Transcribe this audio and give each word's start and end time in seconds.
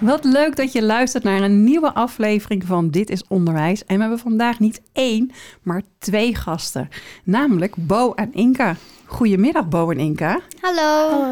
Wat 0.00 0.24
leuk 0.24 0.56
dat 0.56 0.72
je 0.72 0.82
luistert 0.82 1.24
naar 1.24 1.42
een 1.42 1.64
nieuwe 1.64 1.94
aflevering 1.94 2.64
van 2.66 2.90
Dit 2.90 3.10
is 3.10 3.22
Onderwijs. 3.28 3.84
En 3.84 3.94
we 3.94 4.00
hebben 4.00 4.18
vandaag 4.18 4.58
niet 4.58 4.80
één, 4.92 5.30
maar 5.62 5.82
twee 5.98 6.34
gasten. 6.34 6.88
Namelijk 7.24 7.74
Bo 7.76 8.12
en 8.12 8.34
Inka. 8.34 8.76
Goedemiddag 9.04 9.68
Bo 9.68 9.90
en 9.90 9.98
Inka. 9.98 10.40
Hallo. 10.60 11.22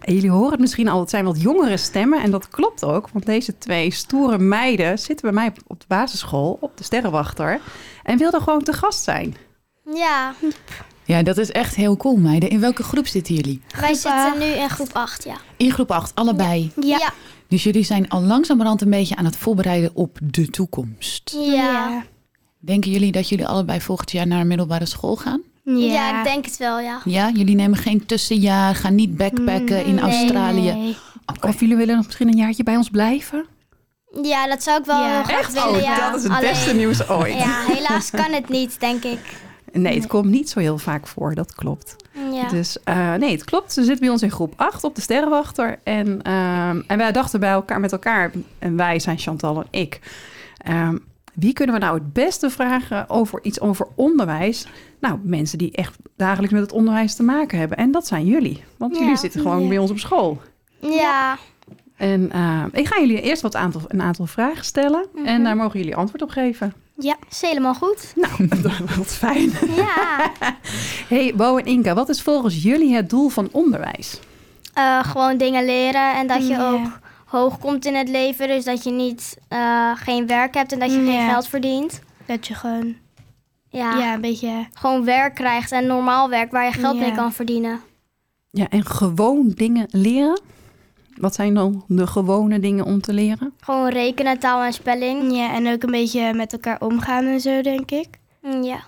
En 0.00 0.14
jullie 0.14 0.30
horen 0.30 0.50
het 0.50 0.60
misschien 0.60 0.88
al, 0.88 1.00
het 1.00 1.10
zijn 1.10 1.24
wat 1.24 1.40
jongere 1.40 1.76
stemmen. 1.76 2.22
En 2.22 2.30
dat 2.30 2.48
klopt 2.48 2.84
ook, 2.84 3.08
want 3.12 3.26
deze 3.26 3.58
twee 3.58 3.90
stoere 3.90 4.38
meiden 4.38 4.98
zitten 4.98 5.32
bij 5.32 5.42
mij 5.42 5.52
op 5.66 5.80
de 5.80 5.86
basisschool, 5.88 6.58
op 6.60 6.76
de 6.76 6.84
Sterrenwachter. 6.84 7.60
En 8.02 8.18
wilden 8.18 8.42
gewoon 8.42 8.62
te 8.62 8.72
gast 8.72 9.02
zijn. 9.02 9.36
Ja, 9.94 10.34
Ja, 11.04 11.22
dat 11.22 11.38
is 11.38 11.50
echt 11.50 11.74
heel 11.74 11.96
cool, 11.96 12.16
meiden. 12.16 12.50
In 12.50 12.60
welke 12.60 12.82
groep 12.82 13.06
zitten 13.06 13.34
jullie? 13.34 13.62
wij 13.80 13.94
zitten 13.94 14.38
nu 14.38 14.44
in 14.44 14.70
groep 14.70 14.90
8, 14.92 15.24
ja. 15.24 15.36
In 15.56 15.72
groep 15.72 15.90
8, 15.90 16.14
allebei. 16.14 16.72
Ja. 16.80 17.12
Dus 17.48 17.62
jullie 17.62 17.84
zijn 17.84 18.08
al 18.08 18.20
langzamerhand 18.22 18.80
een 18.82 18.90
beetje 18.90 19.16
aan 19.16 19.24
het 19.24 19.36
voorbereiden 19.36 19.90
op 19.94 20.18
de 20.22 20.46
toekomst. 20.50 21.36
Ja. 21.52 22.04
Denken 22.60 22.90
jullie 22.90 23.12
dat 23.12 23.28
jullie 23.28 23.46
allebei 23.46 23.80
volgend 23.80 24.10
jaar 24.12 24.26
naar 24.26 24.40
een 24.40 24.46
middelbare 24.46 24.86
school 24.86 25.16
gaan? 25.16 25.40
Ja. 25.64 26.18
ik 26.18 26.24
denk 26.24 26.44
het 26.44 26.56
wel, 26.56 26.80
ja. 26.80 27.00
Ja, 27.04 27.30
jullie 27.34 27.54
nemen 27.54 27.78
geen 27.78 28.06
tussenjaar, 28.06 28.74
gaan 28.74 28.94
niet 28.94 29.16
backpacken 29.16 29.84
in 29.84 29.94
Nee, 29.94 30.04
Australië. 30.04 30.72
nee. 30.72 30.96
Of 31.40 31.60
jullie 31.60 31.76
willen 31.76 31.96
nog 31.96 32.04
misschien 32.04 32.28
een 32.28 32.36
jaartje 32.36 32.62
bij 32.62 32.76
ons 32.76 32.88
blijven? 32.90 33.44
Ja, 34.22 34.46
dat 34.46 34.62
zou 34.62 34.78
ik 34.80 34.84
wel 34.86 35.00
Ja. 35.00 35.22
graag 35.24 35.38
Echt? 35.38 35.52
willen, 35.52 35.68
Oh, 35.74 35.80
ja. 35.80 36.10
dat 36.10 36.16
is 36.18 36.22
het 36.22 36.32
Alleen- 36.32 36.50
beste 36.50 36.74
nieuws 36.74 37.08
ooit. 37.08 37.34
Ja, 37.38 37.64
helaas 37.66 38.10
kan 38.10 38.32
het 38.32 38.48
niet, 38.48 38.80
denk 38.80 39.04
ik. 39.04 39.18
Nee, 39.72 39.94
het 39.94 40.06
komt 40.06 40.26
niet 40.30 40.48
zo 40.50 40.58
heel 40.60 40.78
vaak 40.78 41.06
voor, 41.06 41.34
dat 41.34 41.54
klopt. 41.54 41.96
Ja. 42.32 42.48
Dus 42.48 42.82
eh, 42.84 43.14
nee, 43.14 43.30
het 43.32 43.44
klopt. 43.44 43.72
Ze 43.72 43.84
zit 43.84 44.00
bij 44.00 44.08
ons 44.08 44.22
in 44.22 44.30
groep 44.30 44.52
8 44.56 44.84
op 44.84 44.94
de 44.94 45.00
Sterrenwachter. 45.00 45.78
En, 45.82 46.22
ehm, 46.22 46.80
en 46.86 46.98
wij 46.98 47.12
dachten 47.12 47.40
bij 47.40 47.50
elkaar, 47.50 47.80
met 47.80 47.92
elkaar, 47.92 48.30
en 48.58 48.76
wij 48.76 48.98
zijn 48.98 49.18
Chantal 49.18 49.56
en 49.60 49.66
ik. 49.80 50.00
ehm, 50.58 50.96
wie 51.34 51.52
kunnen 51.52 51.74
we 51.74 51.80
nou 51.80 51.94
het 51.98 52.12
beste 52.12 52.50
vragen 52.50 53.08
over 53.10 53.38
iets 53.44 53.60
over 53.60 53.86
onderwijs? 53.94 54.66
Nou, 55.00 55.18
mensen 55.22 55.58
die 55.58 55.72
echt 55.72 55.96
dagelijks 56.16 56.52
met 56.54 56.62
het 56.62 56.72
onderwijs 56.72 57.14
te 57.14 57.22
maken 57.22 57.58
hebben. 57.58 57.76
En 57.78 57.90
dat 57.90 58.06
zijn 58.06 58.26
jullie. 58.26 58.62
Want 58.76 58.94
Ja. 58.96 59.00
jullie 59.02 59.16
zitten 59.16 59.40
gewoon 59.40 59.62
Ja. 59.62 59.68
bij 59.68 59.78
ons 59.78 59.90
op 59.90 59.98
school. 59.98 60.40
Ja. 60.80 61.36
En 61.96 62.32
eh, 62.32 62.64
ik 62.72 62.86
ga 62.86 63.00
jullie 63.00 63.20
eerst 63.22 63.42
wat 63.42 63.56
aantal, 63.56 63.80
een 63.88 64.02
aantal 64.02 64.26
vragen 64.26 64.64
stellen. 64.64 65.06
En 65.24 65.44
daar 65.44 65.56
mogen 65.56 65.78
jullie 65.78 65.96
antwoord 65.96 66.22
op 66.22 66.30
geven. 66.30 66.72
Ja, 67.00 67.16
is 67.30 67.40
helemaal 67.40 67.74
goed. 67.74 68.12
Nou, 68.16 68.84
wat 68.96 69.06
fijn. 69.06 69.50
Ja. 69.76 70.32
Hey, 71.08 71.32
Bo 71.36 71.56
en 71.56 71.64
Inka, 71.64 71.94
wat 71.94 72.08
is 72.08 72.22
volgens 72.22 72.62
jullie 72.62 72.94
het 72.94 73.10
doel 73.10 73.28
van 73.28 73.48
onderwijs? 73.52 74.20
Eh, 74.74 75.04
gewoon 75.04 75.36
dingen 75.36 75.64
leren 75.64 76.14
en 76.14 76.26
dat 76.26 76.48
je 76.48 76.58
ook 76.60 76.98
hoog 77.24 77.58
komt 77.58 77.84
in 77.86 77.94
het 77.94 78.08
leven. 78.08 78.48
Dus 78.48 78.64
dat 78.64 78.84
je 78.84 78.90
niet 78.90 79.38
eh, 79.48 79.90
geen 79.94 80.26
werk 80.26 80.54
hebt 80.54 80.72
en 80.72 80.78
dat 80.78 80.92
je 80.92 81.04
geen 81.04 81.28
geld 81.30 81.48
verdient. 81.48 82.00
Dat 82.26 82.46
je 82.46 82.54
gewoon 82.54 82.96
Ja. 83.70 83.98
ja. 83.98 84.14
een 84.14 84.20
beetje... 84.20 84.66
Gewoon 84.72 85.04
werk 85.04 85.34
krijgt 85.34 85.72
en 85.72 85.86
normaal 85.86 86.28
werk 86.28 86.50
waar 86.50 86.64
je 86.64 86.72
geld 86.72 86.98
mee 86.98 87.14
kan 87.14 87.32
verdienen. 87.32 87.80
Ja, 88.50 88.68
en 88.68 88.84
gewoon 88.86 89.48
dingen 89.54 89.86
leren. 89.90 90.40
Wat 91.20 91.34
zijn 91.34 91.54
dan 91.54 91.84
de 91.88 92.06
gewone 92.06 92.60
dingen 92.60 92.84
om 92.84 93.00
te 93.00 93.12
leren? 93.12 93.52
Gewoon 93.60 93.88
rekenen, 93.88 94.38
taal 94.38 94.62
en 94.62 94.72
spelling. 94.72 95.32
Ja, 95.36 95.52
en 95.54 95.68
ook 95.72 95.82
een 95.82 95.90
beetje 95.90 96.34
met 96.34 96.52
elkaar 96.52 96.80
omgaan 96.80 97.24
en 97.26 97.40
zo, 97.40 97.60
denk 97.62 97.90
ik. 97.90 98.08
Mm, 98.42 98.62
Ja. 98.62 98.80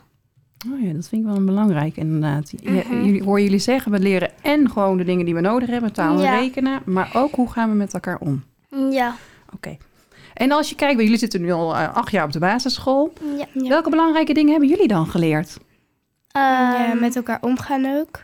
Oh 0.72 0.82
ja, 0.82 0.92
dat 0.92 1.08
vind 1.08 1.22
ik 1.22 1.26
wel 1.28 1.36
een 1.36 1.46
belangrijk 1.46 1.96
inderdaad. 1.96 2.50
Je- 2.50 2.84
jullie, 2.88 3.22
hoor 3.22 3.40
jullie 3.40 3.58
zeggen, 3.58 3.92
we 3.92 3.98
leren 3.98 4.30
en 4.42 4.70
gewoon 4.70 4.96
de 4.96 5.04
dingen 5.04 5.24
die 5.24 5.34
we 5.34 5.40
nodig 5.40 5.68
hebben, 5.68 5.92
taal 5.92 6.14
en 6.16 6.22
Ja. 6.22 6.38
rekenen, 6.38 6.80
maar 6.84 7.10
ook 7.14 7.34
hoe 7.34 7.50
gaan 7.50 7.70
we 7.70 7.76
met 7.76 7.94
elkaar 7.94 8.18
om. 8.20 8.44
Mm, 8.70 8.90
Ja. 8.90 9.14
Oké. 9.54 9.76
En 10.34 10.52
als 10.52 10.68
je 10.68 10.74
kijkt, 10.74 11.00
jullie 11.00 11.16
zitten 11.16 11.40
nu 11.40 11.52
al 11.52 11.76
eh, 11.76 11.94
acht 11.94 12.10
jaar 12.10 12.24
op 12.24 12.32
de 12.32 12.38
basisschool. 12.38 13.12
Ja. 13.36 13.46
Ja. 13.52 13.68
Welke 13.68 13.90
belangrijke 13.90 14.32
dingen 14.34 14.50
hebben 14.50 14.68
jullie 14.68 14.88
dan 14.88 15.06
geleerd? 15.06 15.58
ja, 16.28 16.88
Ehm, 16.88 16.98
met 17.00 17.16
elkaar 17.16 17.38
omgaan 17.40 17.84
ook. 17.98 18.20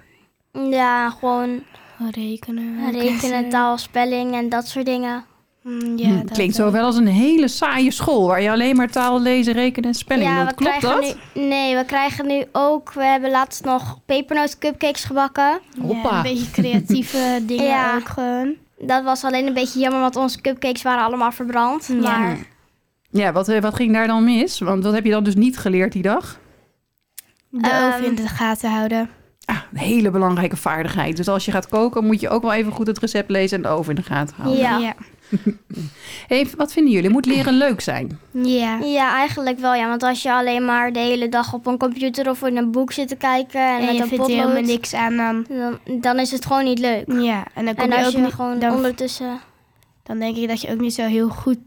ja, 0.71 1.11
gewoon 1.11 1.63
Rekenen. 2.11 2.91
rekenen, 2.93 3.49
taal, 3.49 3.79
spelling 3.79 4.35
en 4.35 4.49
dat 4.49 4.69
soort 4.69 4.87
dingen. 4.87 5.25
Mm, 5.63 5.97
Ja, 5.99 6.09
Hm, 6.09 6.17
dat 6.27 6.31
Klinkt 6.31 6.57
wel. 6.57 6.67
zo 6.67 6.73
wel 6.73 6.85
als 6.85 6.97
een 6.97 7.07
hele 7.07 7.49
saaie 7.49 7.91
school, 7.91 8.27
waar 8.27 8.43
je 8.43 8.51
alleen 8.51 8.77
maar 8.77 8.91
taal, 8.91 9.21
lezen, 9.21 9.53
rekenen 9.53 9.89
en 9.89 9.95
spelling 9.95 10.29
ja, 10.29 10.45
doet. 10.45 10.55
Klopt 10.55 10.81
dat? 10.81 11.17
nu. 11.35 11.41
Nee, 11.43 11.77
we 11.77 11.85
krijgen 11.85 12.27
nu 12.27 12.45
ook. 12.53 12.93
We 12.93 13.05
hebben 13.05 13.31
laatst 13.31 13.65
nog 13.65 13.99
pepernoot 14.07 14.59
cupcakes 14.59 15.05
gebakken. 15.05 15.59
Hoppa. 15.81 16.09
Ja, 16.11 16.17
een 16.17 16.23
beetje 16.23 16.51
creatieve 16.51 17.41
dingen 17.47 17.65
Ja. 17.65 17.95
ook 17.97 18.09
gewoon. 18.09 18.55
Dat 18.79 19.05
was 19.05 19.25
alleen 19.25 19.47
een 19.47 19.55
beetje 19.55 19.79
jammer, 19.81 20.01
want 20.01 20.17
onze 20.17 20.41
cupcakes 20.41 20.83
waren 20.83 21.05
allemaal 21.05 21.33
verbrand. 21.33 21.87
Ja. 21.87 21.95
Maar 22.19 22.37
Ja, 23.11 23.33
wat, 23.33 23.49
eh, 23.49 23.61
wat 23.61 23.75
ging 23.75 23.93
daar 23.93 24.07
dan 24.07 24.25
mis? 24.25 24.59
Want 24.59 24.85
wat 24.85 24.93
heb 24.95 25.05
je 25.05 25.11
dan 25.11 25.25
dus 25.25 25.35
niet 25.35 25.59
geleerd 25.59 25.93
die 25.93 26.03
dag? 26.03 26.39
De 27.49 27.69
Ehm, 27.71 27.89
oven 27.89 28.05
in 28.05 28.15
de 28.15 28.29
gaten 28.29 28.71
houden. 28.71 29.11
Ah, 29.47 29.57
een 29.73 29.79
hele 29.79 30.11
belangrijke 30.11 30.57
vaardigheid. 30.57 31.17
Dus 31.17 31.29
als 31.29 31.45
je 31.45 31.51
gaat 31.51 31.69
koken, 31.69 32.05
moet 32.07 32.21
je 32.21 32.29
ook 32.29 32.43
wel 32.43 32.53
even 32.53 32.73
goed 32.73 32.87
het 32.87 32.99
recept 32.99 33.31
lezen 33.31 33.57
en 33.57 33.63
de 33.63 33.69
oven 33.69 33.95
in 33.95 34.01
de 34.03 34.07
gaten 34.09 34.37
houden. 34.37 34.59
Ja. 34.59 34.79
Ja. 34.79 34.95
Hey, 36.27 36.47
wat 36.57 36.73
vinden 36.73 36.93
jullie? 36.93 37.11
Moet 37.11 37.27
leren 37.27 37.55
leuk 37.55 37.81
zijn? 37.81 38.19
Ja. 38.31 38.79
ja, 38.79 39.15
eigenlijk 39.17 39.59
wel 39.59 39.75
ja. 39.75 39.89
Want 39.89 40.03
als 40.03 40.23
je 40.23 40.33
alleen 40.33 40.65
maar 40.65 40.93
de 40.93 40.99
hele 40.99 41.29
dag 41.29 41.53
op 41.53 41.67
een 41.67 41.79
computer 41.79 42.31
of 42.31 42.43
in 42.43 42.57
een 42.57 42.71
boek 42.71 42.93
zit 42.93 43.09
te 43.09 43.17
kijken 43.17 43.61
en, 43.61 43.79
En 43.79 43.85
met 43.85 43.97
je 43.97 44.03
een 44.03 44.09
vindt 44.09 44.27
helemaal 44.27 44.63
niks 44.63 44.95
aan 44.95 45.17
dan. 45.17 45.47
dan, 45.49 46.01
dan 46.01 46.19
is 46.19 46.31
het 46.31 46.47
gewoon 46.47 46.65
niet 46.65 46.79
leuk. 46.79 47.05
Ja, 47.13 47.45
en 47.55 47.65
dan 47.65 47.75
kom 47.75 47.85
En 47.85 47.91
je 47.91 47.97
als 47.97 48.07
ook 48.07 48.13
je 48.13 48.19
niet... 48.19 48.35
gewoon 48.35 48.59
dan, 48.59 48.75
ondertussen... 48.75 49.41
dan 50.03 50.19
denk 50.19 50.37
ik 50.37 50.49
dat 50.49 50.61
je 50.61 50.71
ook 50.71 50.81
niet 50.81 50.95
zo 50.95 51.03
heel 51.03 51.29
goed 51.29 51.59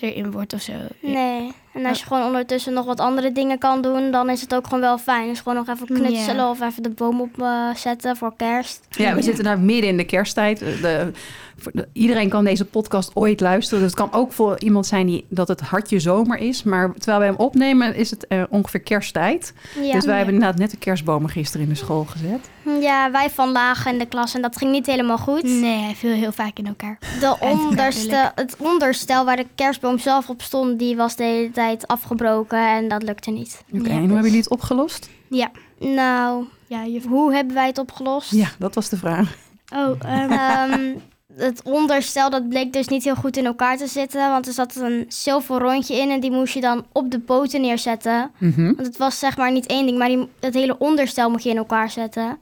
erin 0.00 0.30
wordt 0.30 0.52
of 0.52 0.60
zo. 0.60 0.72
Nee. 1.02 1.52
En 1.72 1.86
als 1.86 1.98
je 2.00 2.06
gewoon 2.06 2.24
ondertussen 2.26 2.72
nog 2.72 2.84
wat 2.84 3.00
andere 3.00 3.32
dingen 3.32 3.58
kan 3.58 3.82
doen, 3.82 4.10
dan 4.10 4.30
is 4.30 4.40
het 4.40 4.54
ook 4.54 4.64
gewoon 4.64 4.80
wel 4.80 4.98
fijn. 4.98 5.28
Dus 5.28 5.38
gewoon 5.40 5.54
nog 5.66 5.68
even 5.76 5.86
knutselen 5.86 6.48
of 6.48 6.60
even 6.60 6.82
de 6.82 6.90
boom 6.90 7.30
opzetten 7.70 8.16
voor 8.16 8.32
kerst. 8.36 8.86
Ja, 8.90 9.14
we 9.14 9.22
zitten 9.22 9.44
nou 9.44 9.58
midden 9.58 9.90
in 9.90 9.96
de 9.96 10.04
kersttijd. 10.04 10.58
De, 10.58 11.10
voor 11.56 11.72
de- 11.74 11.88
iedereen 11.92 12.28
kan 12.28 12.44
deze 12.44 12.64
podcast 12.64 13.10
ooit 13.14 13.40
luisteren. 13.40 13.82
Dus 13.82 13.90
het 13.92 14.00
kan 14.00 14.20
ook 14.20 14.32
voor 14.32 14.58
iemand 14.58 14.86
zijn 14.86 15.06
die 15.06 15.24
dat 15.28 15.48
het 15.48 15.60
hartje 15.60 15.98
zomer 16.00 16.38
is. 16.38 16.62
Maar 16.62 16.92
terwijl 16.94 17.18
wij 17.18 17.28
hem 17.28 17.36
opnemen, 17.36 17.94
is 17.94 18.10
het 18.10 18.26
eh, 18.26 18.42
ongeveer 18.50 18.80
kersttijd. 18.80 19.52
Ja. 19.82 19.92
Dus 19.92 20.04
wij 20.04 20.16
hebben 20.16 20.34
inderdaad 20.34 20.58
net 20.58 20.70
de 20.70 20.76
kerstbomen 20.76 21.30
gisteren 21.30 21.66
in 21.66 21.72
de 21.72 21.78
school 21.78 22.04
gezet. 22.04 22.50
ja, 22.80 23.10
wij 23.10 23.30
van 23.30 23.52
laag 23.52 23.86
in 23.86 23.98
de 23.98 24.06
klas 24.06 24.34
en 24.34 24.42
dat 24.42 24.56
ging 24.56 24.70
niet 24.70 24.86
helemaal 24.86 25.18
goed. 25.18 25.42
Nee, 25.42 25.78
hij 25.82 25.94
viel 25.94 26.12
heel 26.12 26.32
vaak 26.32 26.58
in 26.58 26.66
elkaar. 26.66 26.98
De 27.20 27.36
onderste, 27.40 28.32
het 28.34 28.56
onderstel 28.58 29.24
waar 29.24 29.36
de 29.36 29.46
kerstboom 29.54 29.98
zelf 29.98 30.28
op 30.28 30.42
stond, 30.42 30.78
die 30.78 30.96
was 30.96 31.16
de 31.16 31.50
tijd 31.58 31.86
afgebroken 31.86 32.68
en 32.68 32.88
dat 32.88 33.02
lukte 33.02 33.30
niet. 33.30 33.62
Oké, 33.72 33.88
Ja, 33.88 33.90
en 33.90 33.98
hoe 33.98 34.06
hebben 34.08 34.22
jullie 34.22 34.38
het 34.38 34.50
opgelost? 34.50 35.08
Ja. 35.28 35.50
Nou, 35.78 36.44
Ja, 36.66 36.82
je... 36.82 37.00
hoe 37.08 37.34
hebben 37.34 37.54
wij 37.54 37.66
het 37.66 37.78
opgelost? 37.78 38.30
Ja, 38.30 38.48
dat 38.58 38.74
was 38.74 38.88
de 38.88 38.96
vraag. 38.96 39.36
Oh, 39.74 39.90
ehm, 39.98 40.32
Ehm, 40.38 40.94
het 41.36 41.62
onderstel 41.62 42.30
dat 42.30 42.48
bleek 42.48 42.72
dus 42.72 42.88
niet 42.88 43.04
heel 43.04 43.14
goed 43.14 43.36
in 43.36 43.46
elkaar 43.46 43.76
te 43.76 43.86
zitten, 43.86 44.30
want 44.30 44.46
er 44.46 44.52
zat 44.52 44.76
een 44.76 45.04
zilver 45.08 45.58
rondje 45.58 45.94
in 45.94 46.10
en 46.10 46.20
die 46.20 46.30
moest 46.30 46.54
je 46.54 46.60
dan 46.60 46.84
op 46.92 47.10
de 47.10 47.20
poten 47.20 47.60
neerzetten. 47.60 48.30
Mhm. 48.38 48.64
Want 48.64 48.86
het 48.86 48.96
was 48.96 49.18
zeg 49.18 49.36
maar 49.36 49.52
niet 49.52 49.66
één 49.66 49.86
ding, 49.86 49.98
maar 49.98 50.08
die, 50.08 50.28
het 50.40 50.54
hele 50.54 50.78
onderstel 50.78 51.30
moet 51.30 51.42
je 51.42 51.50
in 51.50 51.56
elkaar 51.56 51.90
zetten. 51.90 52.38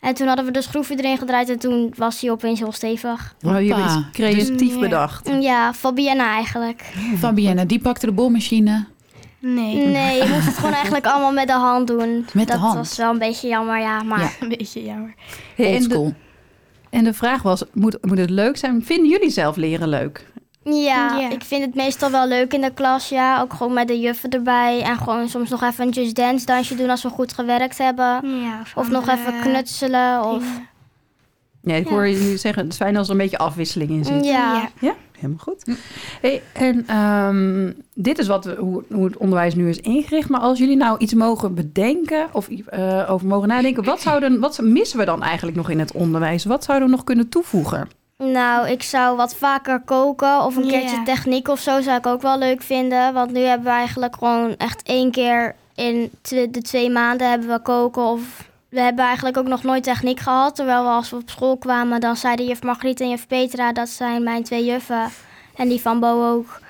En 0.00 0.14
toen 0.14 0.26
hadden 0.26 0.44
we 0.44 0.50
de 0.50 0.62
schroefje 0.62 0.96
erin 0.96 1.18
gedraaid 1.18 1.48
en 1.48 1.58
toen 1.58 1.92
was 1.96 2.20
hij 2.20 2.30
opeens 2.30 2.58
heel 2.58 2.72
stevig. 2.72 3.34
Oh, 3.46 3.60
je 3.60 3.74
iets 3.84 3.96
creatief 4.12 4.56
Dus- 4.56 4.72
ja. 4.72 4.78
bedacht. 4.78 5.30
Ja, 5.40 5.72
Fabienne 5.74 6.22
eigenlijk. 6.22 6.82
Fabienne, 7.18 7.66
die 7.66 7.78
pakte 7.78 8.06
de 8.06 8.12
bolmachine. 8.12 8.84
nee. 9.40 9.86
Nee, 9.86 10.22
je 10.22 10.28
moest 10.34 10.46
het 10.46 10.54
gewoon 10.56 10.72
eigenlijk 10.72 11.06
allemaal 11.06 11.32
met 11.32 11.46
de 11.46 11.52
hand 11.52 11.86
doen. 11.86 12.26
Met 12.32 12.46
de 12.46 12.52
dat 12.52 12.60
hand? 12.60 12.74
was 12.74 12.96
wel 12.96 13.10
een 13.10 13.18
beetje 13.18 13.48
jammer, 13.48 13.78
ja. 13.80 14.02
Maar 14.02 14.20
Ja. 14.20 14.30
Een 14.40 14.48
beetje 14.48 14.84
jammer. 14.84 15.14
Hey, 15.56 15.76
en, 15.76 15.88
de, 15.88 16.12
en 16.90 17.04
de 17.04 17.12
vraag 17.14 17.42
was, 17.42 17.64
moet, 17.72 17.98
moet 18.06 18.18
het 18.18 18.30
leuk 18.30 18.56
zijn? 18.56 18.84
Vinden 18.84 19.08
jullie 19.10 19.30
zelf 19.30 19.56
leren 19.56 19.88
leuk? 19.88 20.26
Ja, 20.74 21.30
ik 21.30 21.44
vind 21.44 21.64
het 21.64 21.74
meestal 21.74 22.10
wel 22.10 22.28
leuk 22.28 22.54
in 22.54 22.60
de 22.60 22.72
klas, 22.74 23.08
ja. 23.08 23.40
Ook 23.40 23.52
gewoon 23.52 23.72
met 23.72 23.88
de 23.88 24.00
juffen 24.00 24.30
erbij. 24.30 24.82
En 24.82 24.96
gewoon 24.96 25.28
soms 25.28 25.50
nog 25.50 25.62
even 25.62 25.86
een 25.86 25.92
Just 25.92 26.16
Dance 26.16 26.46
dansje 26.46 26.74
doen 26.74 26.90
als 26.90 27.02
we 27.02 27.08
goed 27.08 27.32
gewerkt 27.32 27.78
hebben. 27.78 28.40
Ja, 28.40 28.62
Of 28.74 28.90
nog 28.90 29.08
even 29.08 29.40
knutselen. 29.40 30.24
Of... 30.24 30.44
Ja, 31.62 31.74
ik 31.74 31.86
hoor 31.86 32.08
jullie 32.08 32.36
zeggen, 32.36 32.62
het 32.62 32.72
is 32.72 32.78
fijn 32.78 32.96
als 32.96 33.06
er 33.06 33.12
een 33.12 33.20
beetje 33.20 33.38
afwisseling 33.38 33.90
in 33.90 34.04
zit. 34.04 34.24
Ja. 34.24 34.68
Ja. 34.80 34.94
helemaal 35.12 35.38
goed. 35.38 35.64
Hey, 36.20 36.42
en 36.52 36.84
ehm, 36.86 37.72
dit 37.94 38.18
is 38.18 38.26
wat 38.26 38.44
we, 38.44 38.56
hoe, 38.58 38.84
hoe 38.92 39.04
het 39.04 39.16
onderwijs 39.16 39.54
nu 39.54 39.68
is 39.68 39.80
ingericht. 39.80 40.28
Maar 40.28 40.40
als 40.40 40.58
jullie 40.58 40.76
nou 40.76 40.98
iets 40.98 41.14
mogen 41.14 41.54
bedenken 41.54 42.28
of 42.32 42.48
eh, 42.48 43.10
over 43.10 43.26
mogen 43.26 43.48
nadenken, 43.48 43.84
wat, 43.84 44.00
zouden, 44.00 44.40
wat 44.40 44.60
missen 44.62 44.98
we 44.98 45.04
dan 45.04 45.22
eigenlijk 45.22 45.56
nog 45.56 45.70
in 45.70 45.78
het 45.78 45.92
onderwijs? 45.92 46.44
Wat 46.44 46.64
zouden 46.64 46.88
we 46.88 46.94
nog 46.94 47.04
kunnen 47.04 47.28
toevoegen? 47.28 47.88
Nou, 48.18 48.68
ik 48.68 48.82
zou 48.82 49.16
wat 49.16 49.36
vaker 49.36 49.80
koken 49.80 50.44
of 50.44 50.56
een 50.56 50.68
keertje 50.68 51.02
techniek 51.02 51.48
of 51.48 51.60
zo 51.60 51.80
zou 51.80 51.98
ik 51.98 52.06
ook 52.06 52.22
wel 52.22 52.38
leuk 52.38 52.62
vinden. 52.62 53.14
Want 53.14 53.32
nu 53.32 53.40
hebben 53.40 53.66
we 53.66 53.72
eigenlijk 53.72 54.16
gewoon 54.16 54.56
echt 54.56 54.82
één 54.82 55.10
keer 55.10 55.54
in 55.74 56.10
de 56.22 56.62
twee 56.62 56.90
maanden 56.90 57.30
hebben 57.30 57.48
we 57.48 57.58
koken. 57.58 58.02
Of 58.02 58.48
we 58.68 58.80
hebben 58.80 59.04
eigenlijk 59.04 59.36
ook 59.36 59.46
nog 59.46 59.62
nooit 59.62 59.82
techniek 59.82 60.20
gehad. 60.20 60.54
Terwijl 60.54 60.82
we 60.82 60.88
als 60.88 61.10
we 61.10 61.16
op 61.16 61.30
school 61.30 61.56
kwamen, 61.56 62.00
dan 62.00 62.16
zeiden 62.16 62.46
juf 62.46 62.62
Margriet 62.62 63.00
en 63.00 63.08
juf 63.08 63.26
Petra, 63.26 63.72
dat 63.72 63.88
zijn 63.88 64.22
mijn 64.22 64.42
twee 64.42 64.64
juffen. 64.64 65.08
En 65.56 65.68
die 65.68 65.80
van 65.80 66.00
Bo 66.00 66.32
ook. 66.32 66.60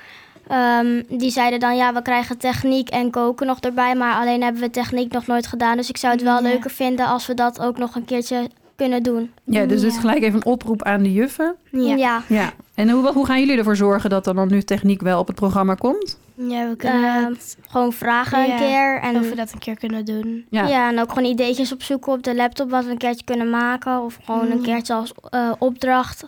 Ehm, 0.49 1.03
die 1.09 1.31
zeiden 1.31 1.61
dan, 1.61 1.77
ja, 1.77 1.93
we 1.93 2.03
krijgen 2.03 2.39
techniek 2.39 2.89
en 2.89 3.11
koken 3.11 3.47
nog 3.47 3.61
erbij. 3.61 3.95
Maar 3.95 4.15
alleen 4.15 4.43
hebben 4.43 4.63
we 4.63 4.71
techniek 4.71 5.13
nog 5.13 5.27
nooit 5.27 5.47
gedaan. 5.47 5.77
Dus 5.77 5.89
ik 5.89 5.97
zou 5.97 6.13
het 6.13 6.23
wel 6.23 6.43
leuker 6.43 6.71
vinden 6.71 7.07
als 7.07 7.27
we 7.27 7.35
dat 7.35 7.61
ook 7.61 7.79
nog 7.79 7.95
een 7.95 8.05
keertje 8.05 8.49
kunnen 8.77 9.03
doen. 9.03 9.31
Ja, 9.45 9.65
dus 9.67 9.83
het 9.83 9.93
is 9.93 9.99
gelijk 9.99 10.23
even 10.23 10.35
een 10.37 10.45
oproep 10.45 10.83
aan 10.83 11.03
de 11.03 11.13
juffen. 11.13 11.55
Ja. 11.71 11.95
ja. 11.97 12.23
Ja. 12.29 12.53
En 12.75 12.91
hoe, 12.91 13.13
hoe 13.13 13.27
gaan 13.27 13.41
jullie 13.41 13.57
ervoor 13.59 13.77
zorgen 13.77 14.11
dat 14.11 14.27
er 14.27 14.35
dan 14.35 14.49
nu 14.49 14.63
techniek 14.63 15.01
wel 15.03 15.19
op 15.21 15.27
het 15.27 15.37
programma 15.37 15.75
komt? 15.75 16.19
Ja, 16.35 16.69
we 16.69 16.77
kunnen 16.77 17.15
Ehm, 17.15 17.33
het- 17.33 17.57
gewoon 17.69 17.93
vragen 17.93 18.47
Ja, 18.47 18.53
een 18.53 18.59
keer. 18.59 19.01
En, 19.01 19.17
of 19.17 19.29
we 19.29 19.35
dat 19.35 19.53
een 19.53 19.59
keer 19.59 19.77
kunnen 19.79 20.05
doen. 20.05 20.47
Ja. 20.51 20.67
ja. 20.69 20.91
en 20.91 21.01
ook 21.01 21.13
gewoon 21.13 21.29
ideetjes 21.31 21.73
opzoeken 21.73 22.13
op 22.13 22.23
de 22.23 22.35
laptop 22.35 22.71
wat 22.71 22.85
we 22.85 22.91
een 22.91 22.99
keertje 22.99 23.25
kunnen 23.25 23.51
maken. 23.51 24.01
Of 24.03 24.19
gewoon 24.25 24.51
een 24.51 24.57
Mm. 24.57 24.63
keertje 24.63 24.95
als 24.95 25.13
eh, 25.31 25.53
opdracht. 25.59 26.25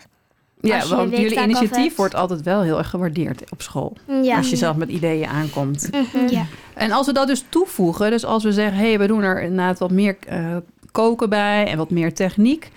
Ja, 0.60 0.86
want 0.86 1.16
jullie 1.16 1.42
initiatief 1.42 1.96
wordt 1.96 2.14
altijd 2.14 2.42
wel 2.42 2.62
heel 2.62 2.78
erg 2.78 2.90
gewaardeerd 2.90 3.50
op 3.50 3.62
school. 3.62 3.96
Ja. 4.22 4.36
Als 4.36 4.50
je 4.50 4.56
zelf 4.56 4.76
met 4.76 4.88
ideeën 4.88 5.28
aankomt. 5.28 5.88
Mhm. 5.92 6.28
Ja. 6.30 6.44
En 6.74 6.92
als 6.92 7.06
we 7.06 7.12
dat 7.12 7.26
dus 7.26 7.44
toevoegen, 7.48 8.10
dus 8.10 8.24
als 8.24 8.44
we 8.44 8.52
zeggen, 8.52 8.76
hé, 8.78 8.88
hey, 8.88 8.98
we 8.98 9.06
doen 9.06 9.22
er 9.22 9.42
inderdaad 9.42 9.78
wat 9.78 9.90
meer 9.90 10.16
eh, 10.26 10.56
koken 10.92 11.28
bij 11.28 11.66
en 11.66 11.76
wat 11.76 11.90
meer 11.90 12.14
techniek. 12.14 12.70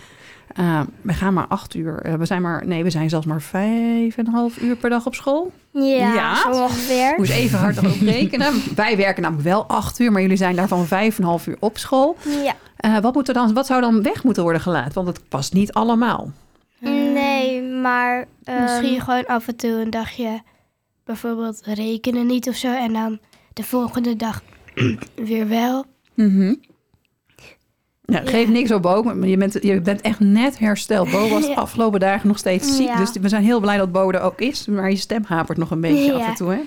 Eh, 0.56 0.82
we 1.02 1.14
gaan 1.14 1.34
maar 1.34 1.48
acht 1.48 1.74
uur. 1.74 2.00
eh, 2.02 2.14
we 2.14 2.26
zijn 2.26 2.42
maar, 2.42 2.68
nee, 2.68 2.84
we 2.84 2.90
zijn 2.90 3.10
zelfs 3.10 3.26
maar 3.26 3.42
vijf 3.42 4.18
en 4.18 4.28
een 4.28 4.34
half 4.34 4.62
uur 4.62 4.76
per 4.76 4.90
dag 4.90 5.06
op 5.06 5.16
school. 5.16 5.52
Ja, 5.72 5.82
Ja? 6.14 6.36
zo 6.36 6.62
ongeveer. 6.64 7.14
Moest 7.18 7.32
even 7.32 7.60
hard 7.60 7.78
op 7.78 7.86
rekenen. 8.16 8.54
Wij 8.76 8.98
werken 8.98 9.22
namelijk 9.22 9.48
wel 9.48 9.66
acht 9.66 10.00
uur, 10.00 10.12
maar 10.12 10.22
jullie 10.22 10.38
zijn 10.38 10.56
daarvan 10.56 10.86
vijf 10.86 11.18
en 11.18 11.24
een 11.24 11.30
half 11.30 11.48
uur 11.48 11.58
op 11.60 11.78
school. 11.78 12.18
Ja. 12.44 12.54
Eh, 12.78 12.98
wat, 13.00 13.14
moet 13.14 13.28
er 13.28 13.34
dan, 13.34 13.54
wat 13.54 13.66
zou 13.66 13.82
dan 13.82 14.04
weg 14.04 14.24
moeten 14.24 14.44
worden 14.44 14.62
gelaten? 14.62 14.94
Want 14.94 15.08
het 15.08 15.22
past 15.30 15.54
niet 15.54 15.74
allemaal. 15.74 16.32
Nee, 16.80 17.62
maar... 17.62 18.26
ehm, 18.44 18.62
Misschien 18.64 19.02
gewoon 19.02 19.26
af 19.26 19.48
en 19.48 19.56
toe 19.56 19.72
een 19.72 19.90
dagje 19.90 20.42
bijvoorbeeld 21.06 21.62
rekenen 21.64 22.26
niet 22.28 22.48
of 22.50 22.56
zo. 22.56 22.68
En 22.76 22.94
dan 22.94 23.20
de 23.54 23.64
volgende 23.64 24.16
dag 24.16 24.42
weer 25.16 25.48
wel. 25.48 25.86
Mhm. 26.14 26.54
Ja, 28.12 28.22
geef 28.26 28.48
niks 28.48 28.72
op 28.72 28.82
Bo. 28.82 29.04
maar 29.04 29.28
Je 29.28 29.38
bent, 29.38 29.58
je 29.62 29.82
bent 29.82 30.02
echt 30.02 30.20
net 30.20 30.60
hersteld. 30.60 31.12
Bo 31.12 31.30
was 31.30 31.42
de 31.42 31.50
Ja. 31.56 31.56
afgelopen 31.56 32.00
dagen 32.00 32.28
nog 32.28 32.38
steeds 32.38 32.76
ziek. 32.76 32.88
Ja. 32.88 32.96
Dus 32.96 33.12
we 33.22 33.30
zijn 33.30 33.44
heel 33.44 33.60
blij 33.60 33.78
dat 33.78 33.92
Bo 33.92 34.12
er 34.12 34.22
ook 34.22 34.40
is. 34.42 34.66
Maar 34.68 34.90
je 34.90 34.96
stem 34.96 35.24
hapert 35.28 35.58
nog 35.58 35.72
een 35.72 35.82
beetje 35.82 36.04
Ja. 36.12 36.14
af 36.14 36.28
en 36.28 36.34
toe. 36.36 36.52
hè? 36.52 36.60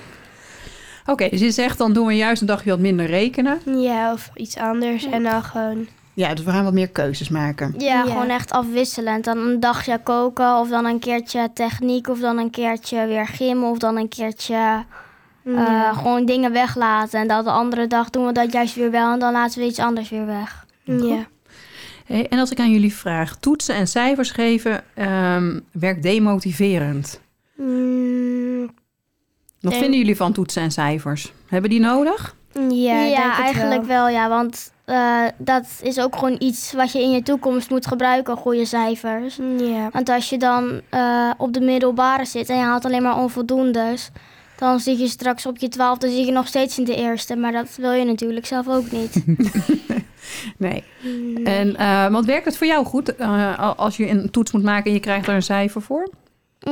Oké, 1.12 1.28
dus 1.28 1.40
je 1.40 1.50
zegt 1.50 1.78
dan 1.78 1.92
doen 1.92 2.06
we 2.06 2.16
juist 2.16 2.40
een 2.40 2.46
dagje 2.46 2.70
wat 2.70 2.78
minder 2.78 3.06
rekenen. 3.06 3.58
Ja, 3.64 4.12
of 4.12 4.30
iets 4.34 4.56
anders. 4.56 5.04
En 5.08 5.22
dan 5.22 5.42
gewoon... 5.42 5.86
Ja, 6.14 6.34
dus 6.34 6.44
we 6.44 6.50
gaan 6.50 6.64
wat 6.64 6.72
meer 6.72 6.88
keuzes 6.90 7.28
maken. 7.28 7.74
Ja, 7.78 7.84
Ja. 7.86 8.02
gewoon 8.02 8.28
echt 8.28 8.50
afwisselend. 8.52 9.24
Dan 9.24 9.38
een 9.38 9.60
dagje 9.60 10.00
koken 10.02 10.56
of 10.58 10.68
dan 10.68 10.84
een 10.84 10.98
keertje 10.98 11.48
techniek 11.54 12.08
of 12.08 12.18
dan 12.20 12.38
een 12.38 12.50
keertje 12.50 13.06
weer 13.06 13.26
gym 13.26 13.64
of 13.64 13.78
dan 13.78 13.96
een 13.96 14.08
keertje 14.08 14.54
eh, 15.44 15.52
ja. 15.54 15.92
gewoon 15.92 16.24
dingen 16.26 16.52
weglaten. 16.52 17.20
En 17.20 17.28
dan 17.28 17.44
de 17.44 17.50
andere 17.50 17.86
dag 17.86 18.10
doen 18.10 18.26
we 18.26 18.32
dat 18.32 18.52
juist 18.52 18.74
weer 18.74 18.90
wel 18.90 19.12
en 19.12 19.18
dan 19.18 19.32
laten 19.32 19.60
we 19.60 19.66
iets 19.66 19.78
anders 19.78 20.10
weer 20.10 20.26
weg. 20.26 20.66
ja. 20.84 21.26
Hey, 22.04 22.28
en 22.28 22.38
als 22.38 22.50
ik 22.50 22.58
aan 22.60 22.70
jullie 22.70 22.94
vraag, 22.94 23.36
toetsen 23.36 23.74
en 23.74 23.86
cijfers 23.88 24.30
geven 24.30 24.84
ehm, 24.94 25.60
werkt 25.72 26.02
demotiverend. 26.02 27.20
Mm, 27.56 28.60
Wat 29.60 29.70
Denk- 29.72 29.82
vinden 29.82 29.98
jullie 30.00 30.16
van 30.16 30.32
toetsen 30.32 30.62
en 30.62 30.70
cijfers? 30.70 31.32
Hebben 31.46 31.70
die 31.70 31.80
nodig? 31.80 32.36
ja, 32.70 33.38
eigenlijk 33.38 33.84
wel. 33.84 34.08
ja. 34.08 34.28
Want 34.28 34.72
eh, 34.84 35.22
dat 35.38 35.66
is 35.82 36.00
ook 36.00 36.16
gewoon 36.16 36.36
iets 36.38 36.72
wat 36.72 36.92
je 36.92 37.00
in 37.02 37.10
je 37.10 37.22
toekomst 37.22 37.70
moet 37.70 37.86
gebruiken, 37.86 38.36
goede 38.36 38.64
cijfers. 38.64 39.38
Ja. 39.58 39.88
Want 39.92 40.08
als 40.08 40.30
je 40.30 40.38
dan 40.38 40.80
eh, 40.90 41.30
op 41.36 41.52
de 41.52 41.60
middelbare 41.60 42.24
zit 42.24 42.48
en 42.48 42.56
je 42.56 42.62
haalt 42.62 42.84
alleen 42.84 43.02
maar 43.02 43.18
onvoldoendes... 43.18 44.10
dan 44.56 44.80
zit 44.80 44.98
je 45.00 45.08
straks 45.08 45.46
op 45.46 45.58
je 45.58 45.68
twaalfde 45.68 46.10
zit 46.10 46.26
je 46.26 46.32
nog 46.32 46.46
steeds 46.46 46.78
in 46.78 46.84
de 46.84 46.96
eerste. 46.96 47.36
Maar 47.36 47.52
dat 47.52 47.76
wil 47.76 47.92
je 47.92 48.04
natuurlijk 48.04 48.46
zelf 48.46 48.68
ook 48.68 48.90
niet. 48.90 49.24
Nee. 50.56 50.84
En, 51.44 51.76
eh, 51.76 52.08
want 52.08 52.26
werkt 52.26 52.44
het 52.44 52.56
voor 52.56 52.66
jou 52.66 52.84
goed 52.84 53.16
eh, 53.16 53.58
al- 53.58 53.74
als 53.74 53.96
je 53.96 54.08
een 54.08 54.30
toets 54.30 54.52
moet 54.52 54.62
maken 54.62 54.84
en 54.84 54.92
je 54.92 55.00
krijgt 55.00 55.28
er 55.28 55.34
een 55.34 55.42
cijfer 55.42 55.82
voor? 55.82 56.08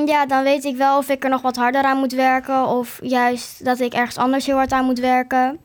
ja, 0.06 0.26
dan 0.26 0.42
weet 0.42 0.64
ik 0.64 0.76
wel 0.76 0.98
of 0.98 1.08
ik 1.08 1.24
er 1.24 1.30
nog 1.30 1.42
wat 1.42 1.56
harder 1.56 1.82
aan 1.82 1.98
moet 1.98 2.12
werken... 2.12 2.66
of 2.66 2.98
juist 3.02 3.64
dat 3.64 3.80
ik 3.80 3.92
ergens 3.92 4.16
anders 4.16 4.46
heel 4.46 4.56
hard 4.56 4.72
aan 4.72 4.84
moet 4.84 4.98
werken. 4.98 5.58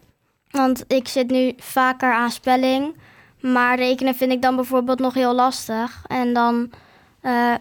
Want 0.52 0.84
ik 0.88 1.08
zit 1.08 1.30
nu 1.30 1.54
vaker 1.58 2.14
aan 2.14 2.32
spelling... 2.32 2.96
maar 3.42 3.78
rekenen 3.78 4.16
vind 4.16 4.32
ik 4.32 4.42
dan 4.42 4.56
bijvoorbeeld 4.56 5.00
nog 5.00 5.14
heel 5.14 5.34
lastig. 5.34 6.04
En 6.08 6.34
dan 6.34 6.70
eh, 7.22 7.54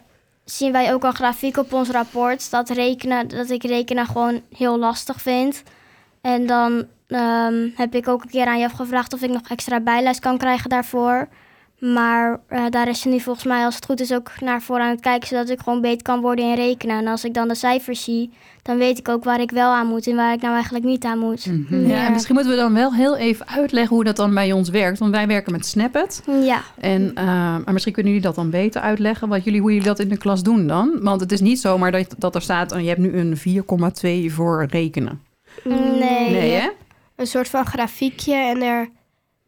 zien 0.45 0.73
wij 0.73 0.95
ook 0.95 1.05
een 1.05 1.15
grafiek 1.15 1.57
op 1.57 1.73
ons 1.73 1.91
rapport... 1.91 2.51
Dat, 2.51 2.71
rekenen, 2.71 3.29
dat 3.29 3.51
ik 3.51 3.63
rekenen 3.63 4.07
gewoon 4.07 4.41
heel 4.57 4.79
lastig 4.79 5.21
vind... 5.21 5.63
En 6.21 6.47
dan 6.47 6.87
ehm, 7.07 7.69
heb 7.75 7.95
ik 7.95 8.09
ook 8.09 8.23
een 8.23 8.31
keer 8.31 8.47
aan 8.47 8.59
Jef 8.59 8.73
gevraagd 8.73 9.13
of 9.15 9.23
ik 9.23 9.31
nog 9.31 9.49
extra 9.49 9.81
bijles 9.81 10.19
kan 10.19 10.39
krijgen 10.39 10.71
daarvoor. 10.71 11.29
Maar 11.79 12.41
eh, 12.49 12.65
daar 12.71 12.89
is 12.89 13.01
ze 13.01 13.09
nu 13.09 13.21
volgens 13.21 13.45
mij, 13.45 13.65
als 13.65 13.75
het 13.75 13.85
goed 13.85 14.01
is, 14.01 14.13
ook 14.13 14.31
naar 14.41 14.63
voor 14.63 14.81
aan 14.81 14.91
het 14.91 15.01
kijken, 15.01 15.29
zodat 15.29 15.49
ik 15.49 15.61
gewoon 15.61 15.81
beter 15.81 16.03
kan 16.03 16.21
worden 16.21 16.45
in 16.45 16.55
rekenen. 16.55 16.97
En 16.99 17.07
als 17.07 17.25
ik 17.25 17.35
dan 17.35 17.49
de 17.49 17.55
cijfers 17.55 18.05
zie, 18.05 18.31
dan 18.63 18.77
weet 18.77 18.99
ik 18.99 19.09
ook 19.09 19.25
waar 19.25 19.41
ik 19.41 19.51
wel 19.51 19.73
aan 19.73 19.87
moet 19.87 20.07
en 20.07 20.17
waar 20.17 20.33
ik 20.33 20.41
nou 20.41 20.55
eigenlijk 20.55 20.85
niet 20.85 21.05
aan 21.05 21.19
moet. 21.19 21.45
Ja. 21.71 22.07
en 22.07 22.13
misschien 22.13 22.35
moeten 22.35 22.53
we 22.53 22.59
dan 22.59 22.75
wel 22.75 22.95
heel 22.95 23.17
even 23.17 23.49
uitleggen 23.49 23.95
hoe 23.95 24.05
dat 24.05 24.17
dan 24.17 24.35
bij 24.35 24.53
ons 24.53 24.69
werkt. 24.69 24.99
Want 24.99 25.11
wij 25.15 25.27
werken 25.27 25.53
met 25.53 25.67
Snappet. 25.67 26.23
Ja, 26.43 26.63
En, 26.81 27.11
eh, 27.15 27.25
maar 27.25 27.73
misschien 27.73 27.93
kunnen 27.93 28.13
jullie 28.13 28.27
dat 28.27 28.37
dan 28.37 28.51
beter 28.51 28.81
uitleggen. 28.81 29.29
Wat 29.29 29.45
jullie, 29.45 29.61
hoe 29.61 29.71
jullie 29.71 29.87
dat 29.87 29.99
in 29.99 30.09
de 30.09 30.17
klas 30.19 30.43
doen 30.43 30.67
dan. 30.67 30.99
Want 31.01 31.21
het 31.21 31.33
is 31.33 31.41
niet 31.41 31.61
zomaar 31.61 31.93
dat, 31.93 32.15
dat 32.19 32.35
er 32.35 32.43
staat... 32.43 32.73
oh, 32.73 32.81
je 32.81 32.89
hebt 32.89 33.01
nu 33.01 33.19
een 33.19 33.37
4,2 34.29 34.33
voor 34.35 34.67
rekenen. 34.71 35.21
nee. 35.65 36.31
Nee, 36.31 36.51
hè? 36.53 36.69
Een 37.17 37.27
soort 37.27 37.49
van 37.49 37.67
grafiekje. 37.67 38.35
En 38.35 38.63
er 38.63 38.89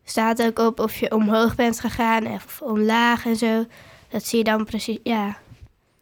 staat 0.04 0.42
ook 0.42 0.58
op 0.58 0.80
of 0.80 0.96
je 0.96 1.14
omhoog 1.14 1.54
bent 1.54 1.80
gegaan 1.80 2.26
of 2.26 2.60
omlaag 2.62 3.26
en 3.26 3.36
zo. 3.36 3.64
Dat 4.08 4.24
zie 4.24 4.38
je 4.38 4.44
dan 4.44 4.64
precies, 4.64 4.98
ja. 5.02 5.36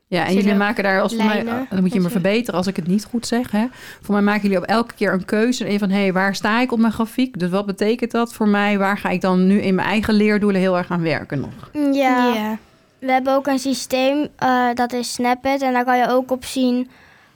Ja, 0.09 0.27
en 0.27 0.35
jullie 0.35 0.55
maken 0.55 0.83
daar, 0.83 1.01
als 1.01 1.15
voor 1.15 1.25
mij, 1.25 1.35
lijnen 1.35 1.67
dan 1.71 1.81
moet 1.81 1.93
je 1.93 2.01
me 2.01 2.09
verbeteren 2.09 2.55
als 2.55 2.67
ik 2.67 2.77
het 2.77 2.87
niet 2.87 3.05
goed 3.05 3.27
zeg. 3.27 3.51
Hè? 3.51 3.67
Voor 4.03 4.15
mij 4.15 4.23
maken 4.23 4.43
jullie 4.43 4.59
op 4.59 4.65
elke 4.65 4.95
keer 4.95 5.13
een 5.13 5.25
keuze. 5.25 5.65
En 5.65 5.79
van, 5.79 5.91
hé, 5.91 6.01
hey, 6.01 6.13
waar 6.13 6.35
sta 6.35 6.61
ik 6.61 6.73
op 6.73 6.79
mijn 6.79 6.93
grafiek? 6.93 7.39
Dus 7.39 7.51
wat 7.51 7.67
betekent 7.67 8.11
dat 8.11 8.33
voor 8.33 8.49
mij? 8.49 8.79
Waar 8.79 8.99
ga 8.99 9.09
ik 9.09 9.21
dan 9.21 9.47
nu 9.47 9.61
in 9.61 9.75
mijn 9.75 9.89
eigen 9.89 10.15
leerdoelen 10.15 10.61
heel 10.61 10.77
erg 10.77 10.91
aan 10.91 11.03
werken 11.03 11.41
nog? 11.41 11.71
Ja. 11.73 12.35
ja. 12.35 12.59
we 12.99 13.13
hebben 13.13 13.35
ook 13.35 13.47
een 13.47 13.59
systeem, 13.59 14.29
eh, 14.37 14.69
dat 14.75 14.93
is 14.93 15.13
Snapit. 15.13 15.63
En 15.63 15.73
daar 15.73 15.85
kan 15.85 15.99
je 15.99 16.09
ook 16.09 16.31
op 16.31 16.45
zien, 16.45 16.91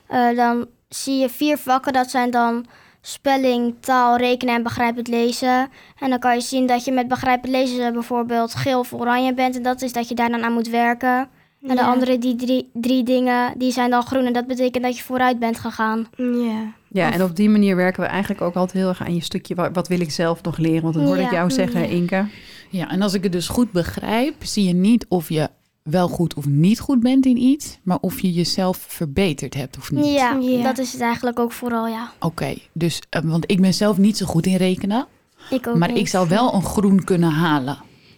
eh, 0.07 0.35
dan 0.35 0.67
zie 0.89 1.19
je 1.19 1.29
vier 1.29 1.57
vakken. 1.57 1.93
Dat 1.93 2.09
zijn 2.09 2.31
dan 2.31 2.65
spelling, 3.01 3.75
taal, 3.79 4.17
rekenen 4.17 4.55
en 4.55 4.63
begrijpend 4.63 5.07
lezen. 5.07 5.69
En 5.99 6.09
dan 6.09 6.19
kan 6.19 6.35
je 6.35 6.41
zien 6.41 6.67
dat 6.67 6.85
je 6.85 6.91
met 6.91 7.07
begrijpend 7.07 7.51
lezen 7.51 7.93
bijvoorbeeld 7.93 8.55
geel 8.55 8.79
of 8.79 8.93
oranje 8.93 9.33
bent. 9.33 9.55
En 9.55 9.63
dat 9.63 9.81
is 9.81 9.93
dat 9.93 10.07
je 10.09 10.15
daar 10.15 10.29
dan 10.29 10.43
aan 10.43 10.53
moet 10.53 10.69
werken. 10.69 11.29
En 11.67 11.75
de 11.75 11.83
andere 11.83 12.17
die 12.17 12.35
drie, 12.35 12.69
drie 12.73 13.03
dingen, 13.03 13.53
die 13.57 13.71
zijn 13.71 13.89
dan 13.89 14.03
groen. 14.05 14.25
En 14.25 14.33
dat 14.33 14.47
betekent 14.47 14.83
dat 14.83 14.97
je 14.97 15.03
vooruit 15.03 15.39
bent 15.39 15.59
gegaan. 15.59 16.07
Ja. 16.17 16.73
Ja, 16.93 17.11
en 17.13 17.23
op 17.23 17.35
die 17.35 17.49
manier 17.49 17.75
werken 17.75 18.01
we 18.01 18.07
eigenlijk 18.07 18.41
ook 18.41 18.55
altijd 18.55 18.77
heel 18.77 18.89
erg 18.89 19.01
aan 19.01 19.15
je 19.15 19.23
stukje... 19.23 19.55
wat, 19.55 19.69
wat 19.73 19.87
wil 19.87 19.99
ik 19.99 20.11
zelf 20.11 20.43
nog 20.43 20.57
leren? 20.57 20.81
Want 20.81 20.93
dat 20.93 21.03
hoorde 21.03 21.21
ik 21.21 21.31
jou 21.31 21.51
zeggen, 21.51 21.81
Ja. 21.81 21.87
Inke. 21.87 22.25
Ja, 22.69 22.89
en 22.89 23.01
als 23.01 23.13
ik 23.13 23.23
het 23.23 23.31
dus 23.31 23.47
goed 23.47 23.71
begrijp, 23.71 24.35
zie 24.39 24.67
je 24.67 24.73
niet 24.73 25.05
of 25.09 25.29
je 25.29 25.49
wel 25.83 26.07
goed 26.07 26.33
of 26.33 26.45
niet 26.45 26.79
goed 26.79 26.99
bent 26.99 27.25
in 27.25 27.37
iets, 27.37 27.77
maar 27.83 27.97
of 28.01 28.19
je 28.19 28.31
jezelf 28.31 28.85
verbeterd 28.87 29.53
hebt 29.53 29.77
of 29.77 29.91
niet. 29.91 30.05
Ja, 30.05 30.37
Ja. 30.41 30.63
dat 30.63 30.77
is 30.77 30.91
het 30.91 31.01
eigenlijk 31.01 31.39
ook 31.39 31.51
vooral, 31.51 31.87
ja. 31.87 32.11
Oké, 32.19 32.53
dus 32.73 32.99
eh, 33.09 33.21
want 33.25 33.51
ik 33.51 33.61
ben 33.61 33.73
zelf 33.73 33.97
niet 33.97 34.17
zo 34.17 34.25
goed 34.25 34.45
in 34.45 34.55
rekenen, 34.55 35.07
Ik 35.49 35.67
ook 35.67 35.75
maar 35.77 35.87
niet. 35.91 35.97
ik 35.97 36.07
zou 36.07 36.29
wel 36.29 36.53
een 36.53 36.63
groen 36.63 37.03
kunnen 37.03 37.31
halen. 37.31 37.77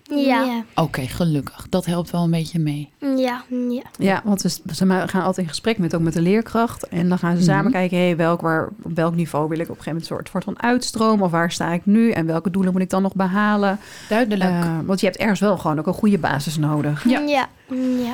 Ja, 0.10 0.64
Oké, 0.76 1.02
gelukkig. 1.02 1.66
Dat 1.70 1.86
helpt 1.86 2.10
wel 2.12 2.24
een 2.24 2.32
beetje 2.32 2.60
mee. 2.60 2.90
ja. 3.00 3.44
Ja. 3.70 3.82
Ja, 3.98 4.22
want 4.24 4.42
ze, 4.42 4.50
ze 4.74 4.86
gaan 5.06 5.22
altijd 5.24 5.38
in 5.38 5.48
gesprek 5.48 5.78
met, 5.78 5.96
ook 5.96 6.02
met 6.02 6.14
de 6.14 6.22
leerkracht. 6.22 6.88
En 6.88 7.10
dan 7.10 7.18
gaan 7.18 7.38
ze 7.38 7.44
samen 7.44 7.64
Mhm. 7.64 7.72
kijken... 7.74 7.98
Hey, 7.98 8.16
welk, 8.18 8.42
waar, 8.42 8.68
op 8.82 8.96
welk 8.96 9.16
niveau 9.16 9.48
wil 9.50 9.60
ik 9.60 9.70
op 9.70 9.78
een 9.78 9.84
gegeven 9.84 9.92
moment... 9.92 10.10
een 10.10 10.16
soort, 10.16 10.30
soort 10.30 10.44
van 10.44 10.70
uitstromen? 10.70 11.26
Of 11.26 11.32
waar 11.32 11.52
sta 11.52 11.72
ik 11.74 11.86
nu? 11.86 12.12
En 12.12 12.26
welke 12.26 12.50
doelen 12.50 12.72
moet 12.72 12.82
ik 12.82 12.90
dan 12.90 13.02
nog 13.02 13.16
behalen? 13.16 13.80
Duidelijk. 14.10 14.50
Eh, 14.50 14.78
want 14.86 15.00
je 15.00 15.06
hebt 15.06 15.18
ergens 15.18 15.40
wel 15.40 15.58
gewoon 15.58 15.80
ook 15.80 15.88
een 15.88 15.94
goede 15.94 16.18
basis 16.18 16.58
nodig. 16.58 17.04
Ja. 17.10 17.20
ja. 17.20 17.48
Ja. 17.70 18.14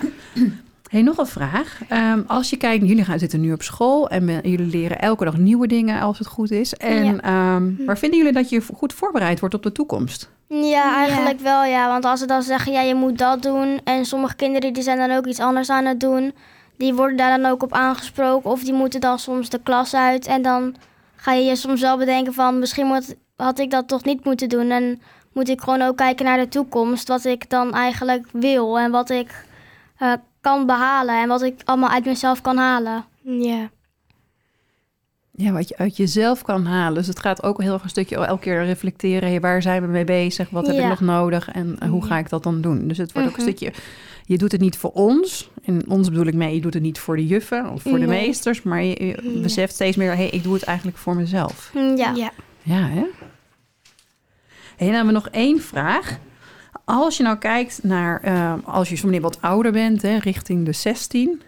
Hey, 0.90 1.02
nog 1.02 1.18
een 1.18 1.26
vraag. 1.28 1.80
Ehm, 1.90 2.22
als 2.28 2.50
je 2.50 2.58
kijkt, 2.58 2.88
jullie 2.88 3.04
gaan 3.04 3.20
zitten 3.20 3.42
nu 3.42 3.54
op 3.54 3.62
school 3.62 4.10
en 4.10 4.26
ben- 4.26 4.50
jullie 4.50 4.66
leren 4.66 5.00
elke 5.02 5.24
dag 5.24 5.38
nieuwe 5.38 5.68
dingen 5.68 6.02
als 6.02 6.18
het 6.18 6.28
goed 6.28 6.52
is. 6.52 6.74
En 6.74 7.04
Ja. 7.06 7.20
ehm, 7.22 7.86
waar 7.86 7.98
vinden 7.98 8.18
jullie 8.20 8.34
dat 8.34 8.50
je 8.50 8.62
goed 8.76 8.94
voorbereid 8.94 9.40
wordt 9.40 9.56
op 9.56 9.64
de 9.64 9.72
toekomst? 9.72 10.30
Ja, 10.48 10.96
eigenlijk 10.96 11.40
wel 11.40 11.64
ja. 11.64 11.88
Want 11.88 12.06
als 12.06 12.20
ze 12.20 12.26
dan 12.26 12.42
zeggen, 12.44 12.72
ja, 12.72 12.82
je 12.82 12.96
moet 12.96 13.18
dat 13.18 13.42
doen. 13.42 13.82
En 13.84 14.06
sommige 14.06 14.36
kinderen 14.36 14.74
die 14.74 14.84
zijn 14.84 14.98
dan 14.98 15.12
ook 15.18 15.26
iets 15.26 15.40
anders 15.40 15.70
aan 15.70 15.86
het 15.86 16.00
doen. 16.00 16.34
Die 16.78 16.94
worden 16.94 17.18
daar 17.18 17.38
dan 17.42 17.52
ook 17.52 17.64
op 17.64 17.74
aangesproken. 17.74 18.50
Of 18.50 18.64
die 18.64 18.74
moeten 18.74 19.00
dan 19.02 19.20
soms 19.20 19.50
de 19.50 19.60
klas 19.64 19.94
uit. 19.96 20.28
En 20.28 20.42
dan 20.42 20.76
ga 21.16 21.34
je 21.34 21.44
je 21.44 21.56
soms 21.56 21.82
wel 21.82 21.98
bedenken 21.98 22.34
van... 22.34 22.60
misschien 22.60 22.86
moet, 22.88 23.16
had 23.36 23.60
ik 23.60 23.72
dat 23.72 23.88
toch 23.88 24.04
niet 24.04 24.26
moeten 24.26 24.50
doen. 24.50 24.70
En 24.72 25.02
moet 25.34 25.50
ik 25.50 25.62
gewoon 25.62 25.82
ook 25.82 25.98
kijken 25.98 26.26
naar 26.26 26.38
de 26.38 26.48
toekomst. 26.48 27.08
Wat 27.08 27.26
ik 27.26 27.50
dan 27.50 27.74
eigenlijk 27.74 28.26
wil. 28.32 28.80
En 28.80 28.92
wat 28.92 29.10
ik 29.10 29.46
eh, 29.98 30.14
kan 30.42 30.66
behalen. 30.66 31.22
En 31.22 31.28
wat 31.28 31.42
ik 31.42 31.62
allemaal 31.66 31.90
uit 31.90 32.06
mezelf 32.06 32.42
kan 32.42 32.58
halen. 32.58 33.06
Ja. 33.22 33.70
Ja, 35.32 35.52
wat 35.52 35.68
je 35.70 35.78
uit 35.78 35.98
jezelf 35.98 36.42
kan 36.42 36.66
halen. 36.66 36.94
Dus 36.94 37.08
het 37.08 37.20
gaat 37.20 37.44
ook 37.44 37.62
heel 37.62 37.74
erg 37.74 37.84
een 37.84 37.90
stukje 37.90 38.16
elke 38.16 38.42
keer 38.42 38.66
reflecteren. 38.66 39.42
Waar 39.42 39.62
zijn 39.62 39.82
we 39.82 39.88
mee 39.88 40.04
bezig? 40.04 40.50
Wat 40.50 40.68
heb 40.68 40.76
ik 40.78 40.88
nog 40.88 41.00
nodig? 41.00 41.50
En 41.52 41.76
eh, 41.80 41.90
hoe 41.90 42.06
ga 42.06 42.18
ik 42.18 42.30
dat 42.30 42.44
dan 42.44 42.62
doen? 42.62 42.88
Dus 42.88 42.98
het 42.98 43.12
wordt 43.12 43.28
ook 43.28 43.38
een 43.38 43.44
Mhm. 43.44 43.52
stukje... 43.56 43.74
Je 44.26 44.38
doet 44.38 44.52
het 44.52 44.62
niet 44.62 44.78
voor 44.78 44.92
ons. 44.92 45.50
En 45.64 45.90
ons 45.90 46.10
bedoel 46.10 46.26
ik 46.26 46.34
mee, 46.34 46.56
je 46.56 46.62
doet 46.62 46.74
het 46.74 46.84
niet 46.84 47.00
voor 47.00 47.16
de 47.16 47.26
juffen 47.28 47.70
of 47.70 47.82
voor 47.82 48.00
de 48.00 48.06
meesters. 48.08 48.62
Maar 48.64 48.84
je, 48.84 49.06
je 49.06 49.32
Ja. 49.34 49.42
beseft 49.42 49.74
steeds 49.74 49.98
meer, 49.98 50.16
hey, 50.16 50.30
ik 50.30 50.44
doe 50.44 50.54
het 50.54 50.64
eigenlijk 50.64 50.98
voor 50.98 51.16
mezelf. 51.16 51.72
Ja. 51.74 52.12
Ja. 52.16 52.32
Ja, 52.64 52.88
hè? 52.88 53.00
En 54.78 54.86
dan 54.86 54.88
hebben 54.88 55.06
we 55.06 55.12
nog 55.12 55.28
één 55.30 55.62
vraag. 55.62 56.20
Als 56.86 57.18
je 57.18 57.24
nou 57.24 57.38
kijkt 57.38 57.84
naar, 57.84 58.22
eh, 58.22 58.54
als 58.64 58.90
je 58.90 58.96
zometeen 58.96 59.22
wat 59.22 59.42
ouder 59.42 59.72
bent, 59.72 60.02
hè, 60.02 60.18
richting 60.18 60.66
de 60.66 60.74
16. 60.74 61.42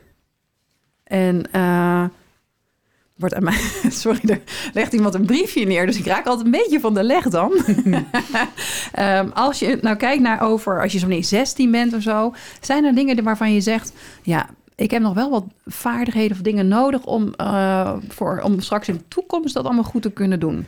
En 1.04 1.52
eh, 1.52 2.04
wordt 3.16 3.36
aan 3.36 3.44
mij, 3.44 3.60
sorry, 3.90 4.20
er 4.30 4.42
legt 4.74 4.94
iemand 4.94 5.14
een 5.14 5.26
briefje 5.26 5.66
neer, 5.66 5.86
dus 5.86 5.98
ik 5.98 6.06
raak 6.06 6.26
altijd 6.26 6.46
een 6.46 6.52
beetje 6.52 6.80
van 6.80 6.94
de 6.94 7.04
leg 7.04 7.30
dan. 7.30 7.52
Ehm, 8.92 9.30
als 9.34 9.60
je 9.60 9.78
nou 9.82 9.96
kijkt 9.96 10.22
naar 10.22 10.42
over, 10.42 10.82
als 10.82 10.92
je 10.92 11.00
zometeen 11.00 11.24
16 11.24 11.72
bent 11.72 11.94
of 11.94 12.02
zo, 12.02 12.34
zijn 12.62 12.84
er 12.84 12.96
dingen 12.96 13.24
waarvan 13.24 13.54
je 13.54 13.62
zegt, 13.62 13.94
ja, 14.22 14.50
ik 14.76 14.92
heb 14.92 15.02
nog 15.02 15.14
wel 15.14 15.30
wat 15.30 15.44
vaardigheden 15.66 16.38
of 16.38 16.44
dingen 16.44 16.68
nodig 16.68 17.06
om, 17.06 17.34
eh, 17.34 17.94
voor, 18.08 18.42
om 18.44 18.60
straks 18.60 18.88
in 18.88 18.94
de 18.94 19.08
toekomst 19.08 19.54
dat 19.54 19.66
allemaal 19.66 19.84
goed 19.84 20.02
te 20.02 20.12
kunnen 20.12 20.40
doen. 20.40 20.66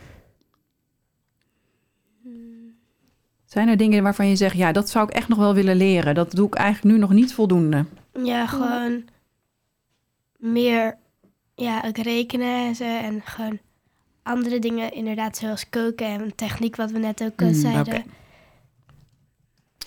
Zijn 3.54 3.68
er 3.68 3.78
dingen 3.78 4.04
waarvan 4.04 4.28
je 4.28 4.36
zegt, 4.36 4.56
ja, 4.56 4.72
dat 4.72 4.90
zou 4.90 5.08
ik 5.08 5.14
echt 5.14 5.28
nog 5.28 5.38
wel 5.38 5.54
willen 5.54 5.76
leren. 5.76 6.16
Dat 6.16 6.32
doe 6.32 6.48
ik 6.48 6.54
eigenlijk 6.56 6.96
nu 6.96 7.02
nog 7.02 7.12
niet 7.12 7.34
voldoende. 7.34 7.86
Ja, 8.24 8.48
gewoon 8.48 9.04
meer 10.38 10.98
ja, 11.56 11.84
ook 11.86 11.98
rekenen 11.98 12.68
en 12.68 12.76
zo. 12.76 12.84
En 12.84 13.22
gewoon 13.26 13.60
andere 14.24 14.60
dingen, 14.60 14.92
inderdaad, 14.94 15.38
zoals 15.38 15.70
koken 15.70 16.06
en 16.08 16.36
techniek, 16.36 16.76
wat 16.76 16.92
we 16.92 17.00
net 17.00 17.24
ook 17.24 17.42
eh, 17.42 17.48
Mm, 17.48 17.54
zeiden. 17.54 17.94
oké. 17.94 18.04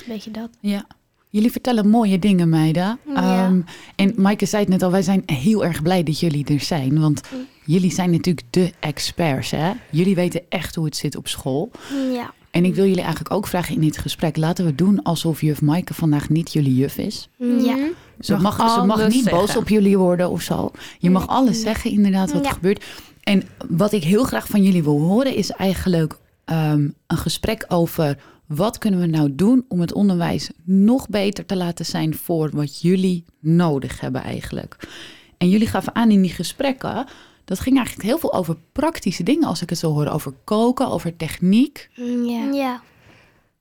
Beetje 0.06 0.30
dat. 0.30 0.50
Ja. 0.61 0.87
Jullie 1.30 1.50
vertellen 1.52 1.88
mooie 1.88 2.18
dingen, 2.18 2.49
meiden. 2.49 2.99
Ja. 3.06 3.14
Ehm, 3.46 3.61
en 3.96 4.12
Maaike 4.16 4.46
zei 4.46 4.62
het 4.62 4.73
net 4.73 4.82
al, 4.82 4.90
wij 4.90 5.02
zijn 5.02 5.23
heel 5.26 5.64
erg 5.64 5.82
blij 5.82 6.02
dat 6.02 6.20
jullie 6.20 6.46
er 6.46 6.61
zijn. 6.61 7.00
Want 7.00 7.20
jullie 7.64 7.92
zijn 7.92 8.11
natuurlijk 8.11 8.46
de 8.50 8.73
experts, 8.80 9.50
hè? 9.50 9.73
Jullie 9.90 10.14
weten 10.14 10.42
echt 10.49 10.75
hoe 10.75 10.85
het 10.85 10.96
zit 10.96 11.16
op 11.16 11.28
school. 11.28 11.70
Ja. 12.12 12.35
En 12.56 12.64
ik 12.64 12.75
wil 12.75 12.84
jullie 12.84 13.02
eigenlijk 13.02 13.34
ook 13.34 13.46
vragen 13.46 13.75
in 13.75 13.80
dit 13.80 13.98
gesprek... 13.98 14.36
laten 14.36 14.64
we 14.64 14.75
doen 14.75 15.02
alsof 15.02 15.40
juf 15.40 15.60
Maaike 15.60 15.94
vandaag 15.94 16.28
niet 16.28 16.52
jullie 16.52 16.75
juf 16.75 16.98
is. 16.98 17.28
Ja. 17.38 17.46
Mhm. 17.46 17.78
Ze 18.20 18.36
Mag 18.36 18.58
mag, 18.58 18.75
ze 18.75 18.86
mag 18.86 19.08
niet 19.08 19.30
boos 19.30 19.56
op 19.56 19.68
jullie 19.68 19.98
worden 19.98 20.30
of 20.30 20.42
zo. 20.42 20.70
Je 20.98 21.10
mag 21.10 21.28
alles 21.28 21.60
zeggen, 21.60 21.90
inderdaad, 21.90 22.32
wat 22.32 22.42
Ja. 22.42 22.48
er 22.48 22.54
gebeurt. 22.54 22.84
En 23.22 23.42
wat 23.68 23.92
ik 23.92 24.04
heel 24.04 24.25
graag 24.25 24.46
van 24.46 24.62
jullie 24.62 24.82
wil 24.82 25.00
horen... 25.00 25.34
is 25.34 25.50
eigenlijk 25.50 26.18
ehm, 26.44 26.88
een 27.06 27.16
gesprek 27.16 27.64
over... 27.68 28.18
wat 28.46 28.78
kunnen 28.78 29.00
we 29.00 29.06
nou 29.06 29.34
doen 29.34 29.64
om 29.68 29.80
het 29.80 29.92
onderwijs 29.92 30.50
nog 30.64 31.08
beter 31.08 31.46
te 31.46 31.56
laten 31.56 31.86
zijn... 31.86 32.14
voor 32.14 32.50
wat 32.52 32.80
jullie 32.80 33.25
nodig 33.40 34.00
hebben 34.00 34.22
eigenlijk. 34.22 34.76
En 35.38 35.48
jullie 35.48 35.66
gaven 35.66 35.94
aan 35.94 36.10
in 36.10 36.22
die 36.22 36.32
gesprekken... 36.32 37.06
dat 37.46 37.60
ging 37.60 37.76
eigenlijk 37.76 38.08
heel 38.08 38.18
veel 38.18 38.32
over 38.34 38.56
praktische 38.72 39.22
dingen... 39.22 39.48
als 39.48 39.62
ik 39.62 39.70
het 39.70 39.78
zo 39.78 39.92
hoor, 39.92 40.06
over 40.08 40.32
koken, 40.44 40.88
over 40.88 41.16
techniek... 41.16 41.88
Ja. 42.24 42.44
Ja. 42.52 42.80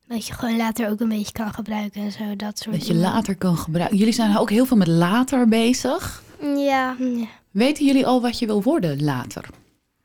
Dat 0.07 0.27
je 0.27 0.33
gewoon 0.33 0.57
later 0.57 0.89
ook 0.89 0.99
een 0.99 1.09
beetje 1.09 1.31
kan 1.31 1.53
gebruiken 1.53 2.01
en 2.01 2.11
zo, 2.11 2.35
dat 2.35 2.59
soort 2.59 2.75
dat 2.75 2.87
je 2.87 2.93
dingen. 2.93 3.09
later 3.11 3.35
kan 3.35 3.57
gebruiken. 3.57 3.97
Jullie 3.97 4.13
zijn 4.13 4.37
ook 4.37 4.49
heel 4.49 4.65
veel 4.65 4.77
met 4.77 4.87
later 4.87 5.47
bezig. 5.47 6.23
Ja. 6.41 6.95
Ja. 6.99 7.27
Weten 7.51 7.85
jullie 7.85 8.05
al 8.05 8.21
wat 8.21 8.39
je 8.39 8.45
wil 8.45 8.63
worden 8.63 9.03
later? 9.03 9.45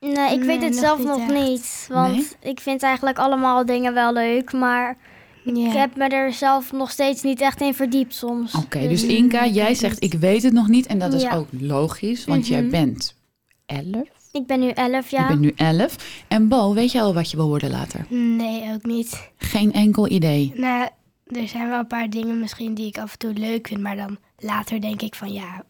Nee, 0.00 0.32
ik 0.32 0.42
weet 0.42 0.62
het 0.62 0.70
nog 0.70 0.80
zelf 0.80 0.98
niet 0.98 1.06
nog 1.06 1.18
echt. 1.20 1.32
niet. 1.48 1.86
Want 1.88 2.12
Nee? 2.14 2.26
ik 2.52 2.60
vind 2.60 2.82
eigenlijk 2.82 3.18
allemaal 3.18 3.66
dingen 3.66 3.94
wel 3.94 4.12
leuk. 4.12 4.52
Maar 4.52 4.96
Ja. 5.44 5.66
ik 5.66 5.72
heb 5.72 5.96
me 5.96 6.08
er 6.08 6.32
zelf 6.32 6.72
nog 6.72 6.90
steeds 6.90 7.22
niet 7.22 7.40
echt 7.40 7.60
in 7.60 7.74
verdiept 7.74 8.14
soms. 8.14 8.54
Oké, 8.54 8.88
dus 8.88 9.02
Inka, 9.04 9.46
jij 9.46 9.74
zegt 9.74 10.02
ik 10.02 10.12
weet 10.12 10.42
het 10.42 10.52
nog 10.52 10.68
niet. 10.68 10.86
En 10.86 10.98
dat 10.98 11.12
is 11.12 11.22
Ja. 11.22 11.34
ook 11.36 11.48
logisch, 11.50 12.24
want 12.24 12.46
jij 12.46 12.60
Mhm. 12.60 12.70
bent 12.70 13.14
elf. 13.70 14.08
Ik 14.32 14.46
ben 14.46 14.60
nu 14.60 14.68
elf 14.68 15.10
Je 15.10 15.16
jaar. 15.16 15.28
bent 15.28 15.40
nu 15.40 15.52
elf. 15.56 16.22
En 16.28 16.48
Bo, 16.48 16.74
weet 16.74 16.92
je 16.92 17.00
al 17.00 17.14
wat 17.14 17.30
je 17.30 17.36
wil 17.36 17.48
worden 17.48 17.70
later? 17.70 18.06
Nee, 18.08 18.72
ook 18.72 18.84
niet. 18.84 19.30
Geen 19.36 19.72
enkel 19.72 20.08
idee. 20.10 20.52
Nou, 20.54 20.88
er 21.26 21.48
zijn 21.48 21.68
wel 21.68 21.78
een 21.78 21.86
paar 21.86 22.10
dingen 22.10 22.40
misschien 22.40 22.74
die 22.74 22.86
ik 22.86 22.98
af 22.98 23.12
en 23.12 23.18
toe 23.18 23.32
leuk 23.32 23.66
vind, 23.68 23.80
maar 23.80 23.96
dan 23.96 24.18
later 24.38 24.80
denk 24.80 25.02
ik 25.02 25.14
van 25.14 25.32
ja, 25.32 25.64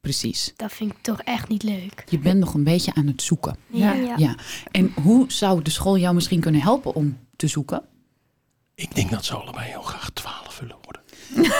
Precies. 0.00 0.52
dat 0.56 0.72
vind 0.72 0.90
ik 0.90 0.98
toch 1.00 1.20
echt 1.22 1.48
niet 1.48 1.62
leuk. 1.62 2.04
Je 2.08 2.18
bent 2.18 2.38
nog 2.38 2.54
een 2.54 2.64
beetje 2.64 2.94
aan 2.94 3.06
het 3.06 3.22
zoeken. 3.22 3.56
Ja. 3.66 3.92
Ja. 3.92 4.14
Ja. 4.16 4.34
En 4.70 4.92
hoe 5.02 5.24
zou 5.32 5.62
de 5.62 5.70
school 5.70 5.98
jou 5.98 6.14
misschien 6.14 6.40
kunnen 6.40 6.60
helpen 6.60 6.94
om 6.94 7.18
te 7.36 7.46
zoeken? 7.46 7.82
Ik 8.74 8.94
denk 8.94 9.10
dat 9.10 9.24
ze 9.24 9.34
allebei 9.34 9.68
heel 9.70 9.82
graag 9.82 10.10
12 10.10 10.58
willen 10.58 10.76
worden. 10.82 11.02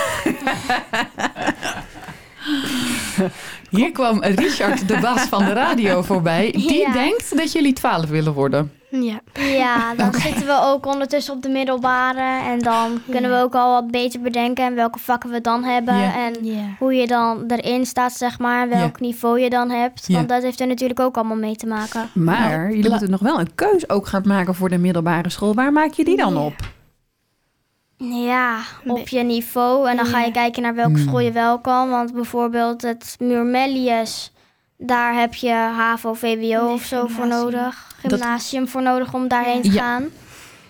Hier 3.70 3.92
kwam 3.92 4.22
Richard, 4.22 4.88
de 4.88 4.98
baas 5.00 5.22
van 5.22 5.44
de 5.44 5.52
radio, 5.52 6.02
voorbij. 6.02 6.50
Die 6.52 6.78
Ja. 6.80 6.92
denkt 6.92 7.36
dat 7.36 7.52
jullie 7.52 7.72
twaalf 7.72 8.06
willen 8.08 8.32
worden. 8.32 8.72
Ja. 8.90 9.20
Ja, 9.32 9.94
dan 9.94 10.12
zitten 10.14 10.46
we 10.46 10.58
ook 10.62 10.86
ondertussen 10.86 11.34
op 11.34 11.42
de 11.42 11.48
middelbare. 11.48 12.50
En 12.50 12.58
dan 12.58 13.00
kunnen 13.10 13.30
we 13.30 13.36
ook 13.36 13.54
al 13.54 13.72
wat 13.72 13.90
beter 13.90 14.20
bedenken 14.20 14.64
en 14.64 14.74
welke 14.74 14.98
vakken 14.98 15.30
we 15.30 15.40
dan 15.40 15.64
hebben. 15.64 15.96
Ja. 15.96 16.14
En 16.26 16.44
Ja. 16.44 16.64
hoe 16.78 16.94
je 16.94 17.06
dan 17.06 17.44
erin 17.46 17.86
staat, 17.86 18.12
zeg 18.12 18.38
maar. 18.38 18.68
Welk 18.68 19.00
niveau 19.00 19.40
je 19.40 19.50
dan 19.50 19.70
hebt. 19.70 20.04
Ja. 20.06 20.14
Want 20.14 20.28
dat 20.28 20.42
heeft 20.42 20.60
er 20.60 20.66
natuurlijk 20.66 21.00
ook 21.00 21.16
allemaal 21.16 21.36
mee 21.36 21.56
te 21.56 21.66
maken. 21.66 22.08
Maar 22.12 22.50
Nou, 22.58 22.74
jullie 22.76 22.90
moeten 22.90 23.10
nog 23.10 23.20
wel 23.20 23.40
een 23.40 23.54
keus 23.54 23.88
ook 23.88 24.06
gaan 24.06 24.22
maken 24.24 24.54
voor 24.54 24.68
de 24.68 24.78
middelbare 24.78 25.28
school. 25.30 25.54
Waar 25.54 25.72
maak 25.72 25.92
je 25.92 26.04
die 26.04 26.16
dan 26.16 26.34
Ja. 26.34 26.40
op? 26.40 26.54
Ja, 28.08 28.58
op 28.86 29.08
je 29.08 29.22
niveau. 29.22 29.88
En 29.88 29.96
dan 29.96 30.06
ga 30.06 30.20
je 30.20 30.30
kijken 30.32 30.62
naar 30.62 30.74
welke 30.74 30.92
Hmm. 30.98 31.06
school 31.06 31.20
je 31.20 31.32
wel 31.32 31.58
kan. 31.58 31.88
Want 31.90 32.12
bijvoorbeeld 32.12 32.82
het 32.82 33.16
Muurmelius, 33.18 34.32
daar 34.76 35.14
heb 35.14 35.34
je 35.34 35.52
HAVO, 35.52 36.14
VWO 36.14 36.36
Nee, 36.64 36.72
of 36.74 36.82
zo 36.82 37.06
voor 37.06 37.26
nodig. 37.26 37.88
Gymnasium 38.06 38.68
voor 38.68 38.82
nodig 38.82 39.14
om 39.14 39.28
daarheen 39.28 39.62
te 39.62 39.72
Ja. 39.72 39.82
gaan. 39.82 40.04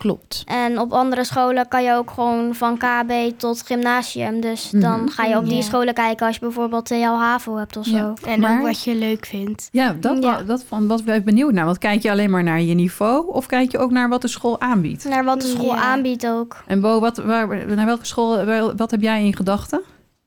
Klopt. 0.00 0.42
En 0.46 0.78
op 0.78 0.92
andere 0.92 1.24
scholen 1.24 1.68
kan 1.68 1.82
je 1.82 1.94
ook 1.94 2.10
gewoon 2.10 2.54
van 2.54 2.76
KB 2.78 3.12
tot 3.36 3.62
gymnasium. 3.62 4.40
Dus 4.40 4.70
Mhm. 4.70 4.80
dan 4.82 5.10
ga 5.10 5.24
je 5.24 5.36
op 5.36 5.44
die 5.44 5.54
Ja. 5.56 5.62
scholen 5.62 5.94
kijken 5.94 6.26
als 6.26 6.34
je 6.34 6.40
bijvoorbeeld 6.40 6.84
TL 6.84 6.94
HAVO 7.18 7.56
hebt 7.56 7.76
of 7.76 7.84
zo. 7.86 7.96
Ja. 7.96 8.14
En 8.24 8.40
Maar- 8.40 8.58
ook 8.58 8.66
wat 8.66 8.84
je 8.84 8.94
leuk 8.94 9.26
vindt. 9.26 9.68
Ja, 9.72 9.92
dat, 9.92 10.22
Ja. 10.22 10.42
dat 10.42 10.64
van 10.64 10.86
wat 10.86 11.04
ben 11.04 11.14
ik 11.14 11.24
benieuwd 11.24 11.52
naar. 11.52 11.64
Want 11.64 11.78
kijk 11.78 12.02
je 12.02 12.10
alleen 12.10 12.30
maar 12.30 12.42
naar 12.42 12.60
je 12.60 12.74
niveau 12.74 13.32
of 13.32 13.46
kijk 13.46 13.70
je 13.70 13.78
ook 13.78 13.90
naar 13.90 14.08
wat 14.08 14.22
de 14.22 14.28
school 14.28 14.60
aanbiedt? 14.60 15.04
Naar 15.04 15.24
wat 15.24 15.40
de 15.40 15.46
school 15.46 15.74
Ja. 15.74 15.82
aanbiedt 15.82 16.26
ook. 16.26 16.62
En 16.66 16.80
Bo, 16.80 17.00
wat, 17.00 17.16
waar, 17.16 17.66
naar 17.74 17.86
welke 17.86 18.06
school, 18.06 18.44
waar- 18.44 18.76
wat 18.76 18.90
heb 18.90 19.00
jij 19.00 19.24
in 19.24 19.36
gedachten? 19.36 19.80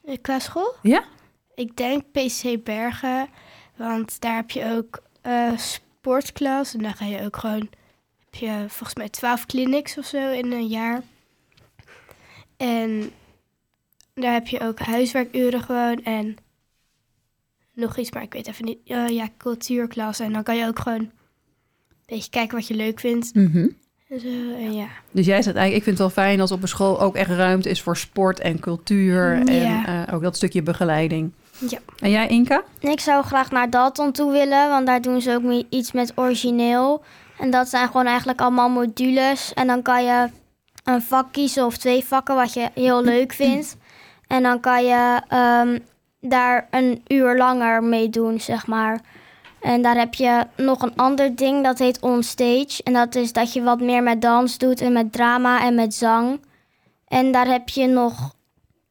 Eh, 0.05 0.15
Qua 0.21 0.39
school? 0.39 0.73
Ja? 0.81 1.03
Ik 1.55 1.75
denk 1.77 2.01
PC 2.11 2.63
Bergen, 2.63 3.27
want 3.77 4.21
daar 4.21 4.35
heb 4.35 4.51
je 4.51 4.75
ook 4.77 4.99
eh 5.21 5.51
sportklas. 5.55 6.73
En 6.73 6.81
dan 6.81 6.93
ga 6.93 7.05
je 7.05 7.25
ook 7.25 7.37
gewoon, 7.37 7.69
heb 8.33 8.41
je 8.41 8.65
volgens 8.67 8.95
mij 8.95 9.09
12 9.09 9.45
clinics 9.45 9.97
of 9.97 10.05
zo 10.05 10.31
in 10.31 10.51
een 10.51 10.67
jaar. 10.67 11.01
En 12.57 13.11
daar 14.13 14.33
heb 14.33 14.47
je 14.47 14.59
ook 14.59 14.79
huiswerkuren 14.79 15.61
gewoon 15.61 16.03
en 16.03 16.35
nog 17.73 17.97
iets, 17.97 18.11
maar 18.11 18.23
ik 18.23 18.33
weet 18.33 18.47
even 18.47 18.65
niet. 18.65 18.77
eh, 18.85 19.07
ja, 19.07 19.27
cultuurklas. 19.37 20.19
En 20.19 20.33
dan 20.33 20.43
kan 20.43 20.57
je 20.57 20.67
ook 20.67 20.79
gewoon 20.79 20.99
een 20.99 21.11
beetje 22.05 22.29
kijken 22.29 22.57
wat 22.57 22.67
je 22.67 22.73
leuk 22.75 22.99
vindt. 22.99 23.33
Mhm. 23.35 23.67
En 24.09 24.19
zo, 24.19 24.27
en 24.57 24.73
ja. 24.73 24.87
Dus 25.11 25.25
jij 25.25 25.41
zegt 25.41 25.55
eigenlijk, 25.55 25.75
ik 25.75 25.83
vind 25.83 25.97
het 25.97 26.15
wel 26.15 26.25
fijn 26.25 26.41
als 26.41 26.51
op 26.51 26.61
een 26.61 26.67
school 26.67 27.01
ook 27.01 27.15
echt 27.15 27.29
ruimte 27.29 27.69
is 27.69 27.81
voor 27.81 27.97
sport 27.97 28.39
en 28.39 28.59
cultuur. 28.59 29.47
En 29.47 29.85
eh, 29.85 30.13
ook 30.13 30.21
dat 30.21 30.35
stukje 30.35 30.61
begeleiding. 30.63 31.31
Ja. 31.69 31.79
En 31.99 32.09
jij, 32.09 32.27
Inka? 32.27 32.63
Ik 32.79 32.99
zou 32.99 33.23
graag 33.23 33.51
naar 33.51 33.69
Dalton 33.69 34.11
toe 34.11 34.31
willen, 34.31 34.69
want 34.69 34.85
daar 34.87 35.01
doen 35.01 35.21
ze 35.21 35.31
ook 35.33 35.65
iets 35.69 35.91
met 35.91 36.11
origineel. 36.15 37.03
En 37.43 37.49
dat 37.49 37.69
zijn 37.69 37.87
gewoon 37.87 38.05
eigenlijk 38.05 38.41
allemaal 38.41 38.69
modules. 38.69 39.53
En 39.53 39.67
dan 39.67 39.81
kan 39.81 40.03
je 40.03 40.29
een 40.83 41.01
vak 41.01 41.31
kiezen 41.31 41.65
of 41.65 41.77
twee 41.77 42.03
vakken 42.03 42.35
wat 42.35 42.53
je 42.53 42.69
heel 42.73 43.03
leuk 43.03 43.33
vindt. 43.43 43.77
En 44.27 44.43
dan 44.43 44.59
kan 44.59 44.85
je 44.85 45.21
ehm, 45.27 45.79
daar 46.21 46.67
een 46.71 47.03
uur 47.07 47.37
langer 47.37 47.83
mee 47.83 48.09
doen, 48.09 48.39
zeg 48.39 48.67
maar. 48.67 48.99
En 49.61 49.81
daar 49.81 49.95
heb 49.95 50.13
je 50.13 50.43
nog 50.55 50.81
een 50.81 50.95
ander 50.95 51.35
ding, 51.35 51.63
dat 51.63 51.79
heet 51.79 51.99
onstage. 51.99 52.83
En 52.83 52.93
dat 52.93 53.15
is 53.15 53.33
dat 53.33 53.53
je 53.53 53.63
wat 53.63 53.79
meer 53.81 54.03
met 54.03 54.21
dans 54.21 54.57
doet 54.57 54.81
en 54.81 54.93
met 54.93 55.11
drama 55.11 55.61
en 55.61 55.75
met 55.75 55.93
zang. 55.93 56.39
En 57.07 57.31
daar 57.31 57.47
heb 57.47 57.69
je 57.69 57.87
nog 57.87 58.33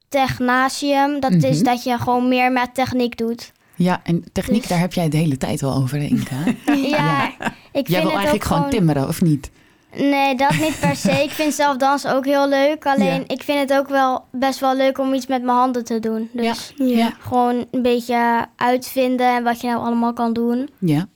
technatium. 0.09 1.21
Dat 1.21 1.33
is 1.33 1.57
Mhm. 1.57 1.65
dat 1.65 1.83
je 1.85 1.99
gewoon 1.99 2.29
meer 2.29 2.53
met 2.53 2.75
techniek 2.75 3.17
doet. 3.17 3.53
Ja, 3.77 4.01
en 4.05 4.25
techniek, 4.33 4.61
Dus- 4.61 4.69
daar 4.71 4.79
heb 4.79 4.93
jij 4.93 5.03
het 5.03 5.13
de 5.13 5.19
hele 5.19 5.37
tijd 5.39 5.61
wel 5.61 5.75
over, 5.75 5.99
Inka. 5.99 6.37
Ja, 6.97 7.33
ik 7.73 7.89
Jij 7.89 8.03
wil 8.03 8.11
eigenlijk 8.13 8.45
gewoon 8.45 8.71
timmeren, 8.71 9.09
of 9.09 9.21
niet? 9.23 9.51
Nee, 9.97 10.35
dat 10.37 10.51
niet 10.51 10.81
per 10.81 10.97
se. 10.97 11.11
Ik 11.23 11.31
vind 11.31 11.55
zelf 11.55 11.77
dansen 11.77 12.15
ook 12.15 12.25
heel 12.25 12.49
leuk. 12.49 12.87
Alleen 12.87 13.07
Ja. 13.21 13.23
ik 13.27 13.43
vind 13.43 13.59
het 13.71 13.79
ook 13.79 13.89
wel 13.89 14.25
best 14.31 14.61
wel 14.61 14.77
leuk 14.77 14.99
om 14.99 15.15
iets 15.15 15.27
met 15.27 15.43
mijn 15.43 15.57
handen 15.57 15.85
te 15.85 16.01
doen. 16.01 16.29
Dus 16.33 16.73
Ja. 16.77 17.13
gewoon 17.21 17.65
een 17.71 17.83
beetje 17.83 18.47
uitvinden 18.57 19.37
en 19.37 19.43
wat 19.43 19.61
je 19.61 19.67
nou 19.67 19.81
allemaal 19.85 20.13
kan 20.13 20.33
doen. 20.33 20.69
Ja. 20.79 21.07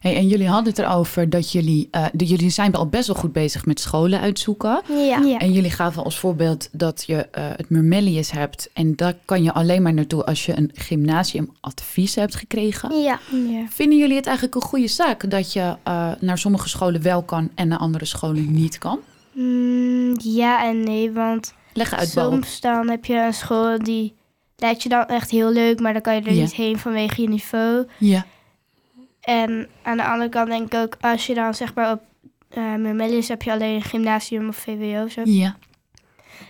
Hey, 0.00 0.16
en 0.16 0.28
jullie 0.28 0.48
hadden 0.48 0.72
het 0.72 0.78
erover 0.82 1.30
dat 1.30 1.52
jullie, 1.52 1.88
eh, 1.90 2.04
de, 2.12 2.24
jullie 2.24 2.50
zijn 2.50 2.74
al 2.74 2.86
best 2.86 3.06
wel 3.06 3.16
goed 3.16 3.32
bezig 3.32 3.66
met 3.66 3.80
scholen 3.80 4.20
uitzoeken. 4.20 4.82
Ja. 4.88 5.18
Ja. 5.18 5.38
En 5.38 5.52
jullie 5.52 5.70
gaven 5.70 6.04
als 6.04 6.18
voorbeeld 6.18 6.68
dat 6.72 7.04
je 7.06 7.16
eh, 7.30 7.44
het 7.56 7.70
Mermellius 7.70 8.30
hebt. 8.30 8.70
En 8.72 8.96
daar 8.96 9.14
kan 9.24 9.42
je 9.42 9.52
alleen 9.52 9.82
maar 9.82 9.94
naartoe 9.94 10.24
als 10.24 10.46
je 10.46 10.56
een 10.56 10.70
gymnasiumadvies 10.74 12.14
hebt 12.14 12.34
gekregen. 12.34 13.00
Ja. 13.02 13.18
Ja. 13.48 13.64
Vinden 13.68 13.98
jullie 13.98 14.16
het 14.16 14.26
eigenlijk 14.26 14.54
een 14.56 14.62
goede 14.68 14.88
zaak 14.88 15.30
dat 15.30 15.52
je 15.52 15.76
eh, 15.82 16.10
naar 16.20 16.38
sommige 16.38 16.68
scholen 16.68 17.02
wel 17.02 17.22
kan 17.22 17.50
en 17.54 17.68
naar 17.68 17.78
andere 17.78 18.04
scholen 18.04 18.52
niet 18.52 18.78
kan? 18.78 18.98
Mm, 19.32 20.14
ja 20.22 20.64
en 20.68 20.82
nee, 20.84 21.12
want 21.12 21.54
Leg 21.72 21.92
uit, 21.94 22.08
soms 22.08 22.60
dan 22.60 22.88
heb 22.88 23.04
je 23.04 23.14
een 23.16 23.34
school 23.34 23.78
die 23.78 24.14
lijkt 24.56 24.82
je 24.82 24.88
dan 24.88 25.06
echt 25.06 25.30
heel 25.30 25.52
leuk, 25.52 25.80
maar 25.80 25.92
dan 25.92 26.02
kan 26.02 26.14
je 26.14 26.20
er 26.20 26.34
Ja. 26.34 26.40
niet 26.40 26.54
heen 26.54 26.78
vanwege 26.78 27.22
je 27.22 27.28
niveau. 27.28 27.86
Ja, 27.98 28.26
En 29.20 29.68
aan 29.82 29.96
de 29.96 30.04
andere 30.04 30.28
kant 30.30 30.48
denk 30.48 30.66
ik 30.74 30.80
ook, 30.80 30.96
als 31.00 31.26
je 31.26 31.34
dan 31.34 31.54
zeg 31.54 31.74
maar 31.74 31.92
op 31.92 32.00
uh, 32.58 33.28
heb 33.28 33.42
je 33.42 33.52
alleen 33.52 33.74
een 33.74 33.82
gymnasium 33.82 34.48
of 34.48 34.56
VWO, 34.56 35.08
zo, 35.08 35.20
ja, 35.24 35.56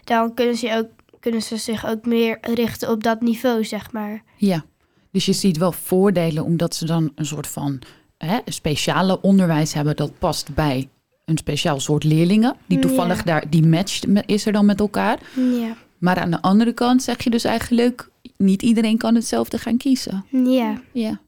dan 0.05 0.35
kunnen 0.35 0.57
ze, 0.57 0.77
ook, 0.77 0.89
kunnen 1.21 1.43
ze 1.43 1.57
zich 1.57 1.87
ook 1.87 2.07
meer 2.07 2.39
richten 2.41 2.91
op 2.91 3.03
dat 3.05 3.21
niveau, 3.21 3.65
zeg 3.65 3.93
maar. 3.93 4.23
ja. 4.37 4.65
Dus 5.12 5.25
je 5.25 5.33
ziet 5.33 5.57
wel 5.57 5.73
voordelen 5.73 6.45
omdat 6.45 6.75
ze 6.75 6.87
dan 6.87 7.12
een 7.15 7.27
soort 7.27 7.47
van 7.47 7.79
hè, 8.19 8.39
speciale 8.45 9.21
onderwijs 9.21 9.73
hebben 9.75 9.97
dat 9.97 10.19
past 10.19 10.55
bij 10.55 10.89
een 11.25 11.37
speciaal 11.37 11.81
soort 11.81 12.05
leerlingen. 12.05 12.57
Die 12.67 12.79
Ja. 12.79 12.87
toevallig 12.87 13.23
daar, 13.23 13.50
die 13.50 13.67
matcht 13.67 14.07
me- 14.07 14.23
is 14.27 14.47
er 14.47 14.53
dan 14.53 14.67
met 14.67 14.81
elkaar. 14.81 15.19
Ja. 15.37 15.77
Maar 15.99 16.17
aan 16.19 16.31
de 16.31 16.43
andere 16.43 16.73
kant 16.73 17.03
zeg 17.03 17.25
je 17.25 17.31
dus 17.31 17.45
eigenlijk, 17.45 18.11
niet 18.37 18.62
iedereen 18.62 18.99
kan 18.99 19.15
hetzelfde 19.15 19.59
gaan 19.59 19.77
kiezen. 19.77 20.25
Ja. 20.31 20.81
Ja. 20.93 21.21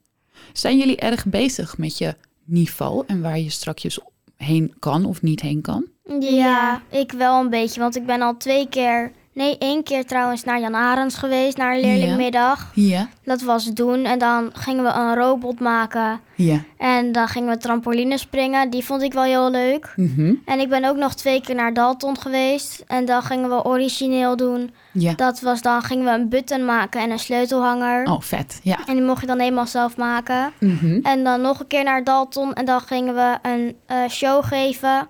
Zijn 0.53 0.77
jullie 0.77 0.97
erg 0.97 1.25
bezig 1.25 1.77
met 1.77 1.97
je 1.97 2.15
niveau 2.43 3.03
en 3.07 3.21
waar 3.21 3.39
je 3.39 3.49
strakjes 3.49 3.99
heen 4.37 4.73
kan 4.79 5.05
of 5.05 5.21
niet 5.21 5.41
heen 5.41 5.61
kan? 5.61 5.85
Ja, 6.19 6.81
ik 6.89 7.11
wel 7.11 7.39
een 7.41 7.49
beetje. 7.49 7.79
Want 7.79 7.95
ik 7.95 8.05
ben 8.05 8.21
al 8.21 8.37
twee 8.37 8.69
keer, 8.69 9.11
nee 9.33 9.57
één 9.57 9.83
keer 9.83 10.05
trouwens 10.05 10.43
naar 10.43 10.59
Jan 10.59 10.75
Arends 10.75 11.15
geweest. 11.15 11.57
Naar 11.57 11.73
een 11.75 11.81
leerlingmiddag. 11.81 12.71
Ja, 12.73 13.07
Dat 13.23 13.41
was 13.41 13.65
doen. 13.65 14.05
En 14.05 14.19
dan 14.19 14.49
gingen 14.53 14.83
we 14.83 14.89
een 14.89 15.15
robot 15.15 15.59
maken. 15.59 16.19
ja. 16.35 16.59
En 16.77 17.11
dan 17.11 17.27
gingen 17.27 17.49
we 17.49 17.57
trampoline 17.57 18.17
springen. 18.17 18.69
Die 18.69 18.85
vond 18.85 19.01
ik 19.01 19.13
wel 19.13 19.23
heel 19.23 19.51
leuk. 19.51 19.93
Mhm. 19.95 20.33
En 20.45 20.59
ik 20.59 20.69
ben 20.69 20.85
ook 20.85 20.95
nog 20.97 21.13
twee 21.15 21.41
keer 21.41 21.55
naar 21.55 21.73
Dalton 21.73 22.17
geweest. 22.19 22.83
En 22.87 23.05
dan 23.05 23.21
gingen 23.23 23.49
we 23.49 23.63
origineel 23.65 24.35
doen. 24.35 24.73
Ja. 24.91 25.13
Dat 25.15 25.39
was 25.41 25.61
dan 25.61 25.81
gingen 25.81 26.05
we 26.05 26.11
een 26.11 26.29
button 26.29 26.65
maken 26.65 27.01
en 27.01 27.11
een 27.11 27.19
sleutelhanger. 27.19 28.05
Oh, 28.11 28.21
vet. 28.21 28.59
Ja. 28.63 28.77
En 28.87 28.93
die 28.95 29.03
mocht 29.03 29.21
je 29.21 29.27
dan 29.27 29.39
helemaal 29.39 29.67
zelf 29.67 29.97
maken. 29.97 30.51
Mhm. 30.59 30.99
En 31.03 31.23
dan 31.23 31.41
nog 31.41 31.59
een 31.59 31.67
keer 31.67 31.83
naar 31.83 32.03
Dalton. 32.03 32.53
En 32.53 32.65
dan 32.65 32.79
gingen 32.81 33.15
we 33.15 33.37
een 33.41 33.75
eh, 33.85 33.97
show 34.09 34.43
geven. 34.45 35.07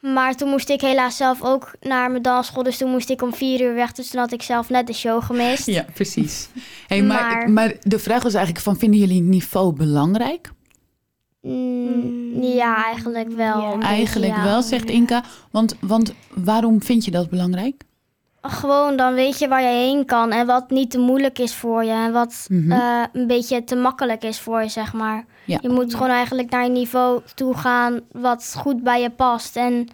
Maar 0.00 0.34
toen 0.36 0.48
moest 0.48 0.68
ik 0.68 0.80
helaas 0.80 1.16
zelf 1.16 1.42
ook 1.42 1.72
naar 1.80 2.10
mijn 2.10 2.22
dansschool. 2.22 2.62
Dus 2.62 2.76
toen 2.78 2.90
moest 2.90 3.10
ik 3.10 3.22
om 3.22 3.34
vier 3.34 3.60
uur 3.60 3.74
weg. 3.74 3.92
Dus 3.92 4.10
toen 4.10 4.20
had 4.20 4.32
ik 4.32 4.42
zelf 4.42 4.68
net 4.70 4.86
de 4.86 4.92
show 4.92 5.22
gemist. 5.24 5.66
Ja, 5.66 5.84
precies. 5.94 6.48
Hey, 6.86 7.02
maar, 7.02 7.22
Maar- 7.36 7.50
maar 7.50 7.74
de 7.80 7.98
vraag 7.98 8.22
was 8.22 8.34
eigenlijk 8.34 8.64
van, 8.64 8.76
vinden 8.78 9.00
jullie 9.00 9.22
niveau 9.22 9.72
belangrijk? 9.74 10.50
Mm, 11.42 12.42
ja, 12.42 12.84
eigenlijk 12.84 13.28
wel. 13.32 13.60
Ja. 13.60 13.78
Eigenlijk 13.80 14.36
ja. 14.36 14.42
wel, 14.44 14.62
zegt 14.62 14.90
Inka. 14.90 15.22
Want, 15.50 15.74
want 15.80 16.14
waarom 16.34 16.82
vind 16.82 17.04
je 17.04 17.10
dat 17.10 17.30
belangrijk? 17.30 17.82
Gewoon, 18.42 18.96
dan 18.96 19.14
weet 19.14 19.38
je 19.38 19.48
waar 19.48 19.62
je 19.62 19.68
heen 19.86 20.04
kan. 20.04 20.30
En 20.32 20.46
wat 20.46 20.70
niet 20.70 20.90
te 20.90 20.98
moeilijk 20.98 21.38
is 21.38 21.54
voor 21.54 21.84
je. 21.84 21.90
En 21.90 22.12
wat 22.12 22.46
Mhm. 22.48 22.72
eh, 22.72 23.02
een 23.12 23.26
beetje 23.26 23.64
te 23.64 23.76
makkelijk 23.76 24.22
is 24.24 24.40
voor 24.40 24.62
je, 24.62 24.68
zeg 24.68 24.92
maar. 24.92 25.24
Ja. 25.44 25.58
Je 25.62 25.68
moet 25.68 25.94
gewoon 25.94 26.10
eigenlijk 26.10 26.50
naar 26.50 26.64
een 26.64 26.72
niveau 26.72 27.20
toe 27.34 27.56
gaan 27.56 28.00
wat 28.12 28.54
goed 28.58 28.82
bij 28.82 29.00
je 29.02 29.10
past. 29.10 29.56
En 29.56 29.88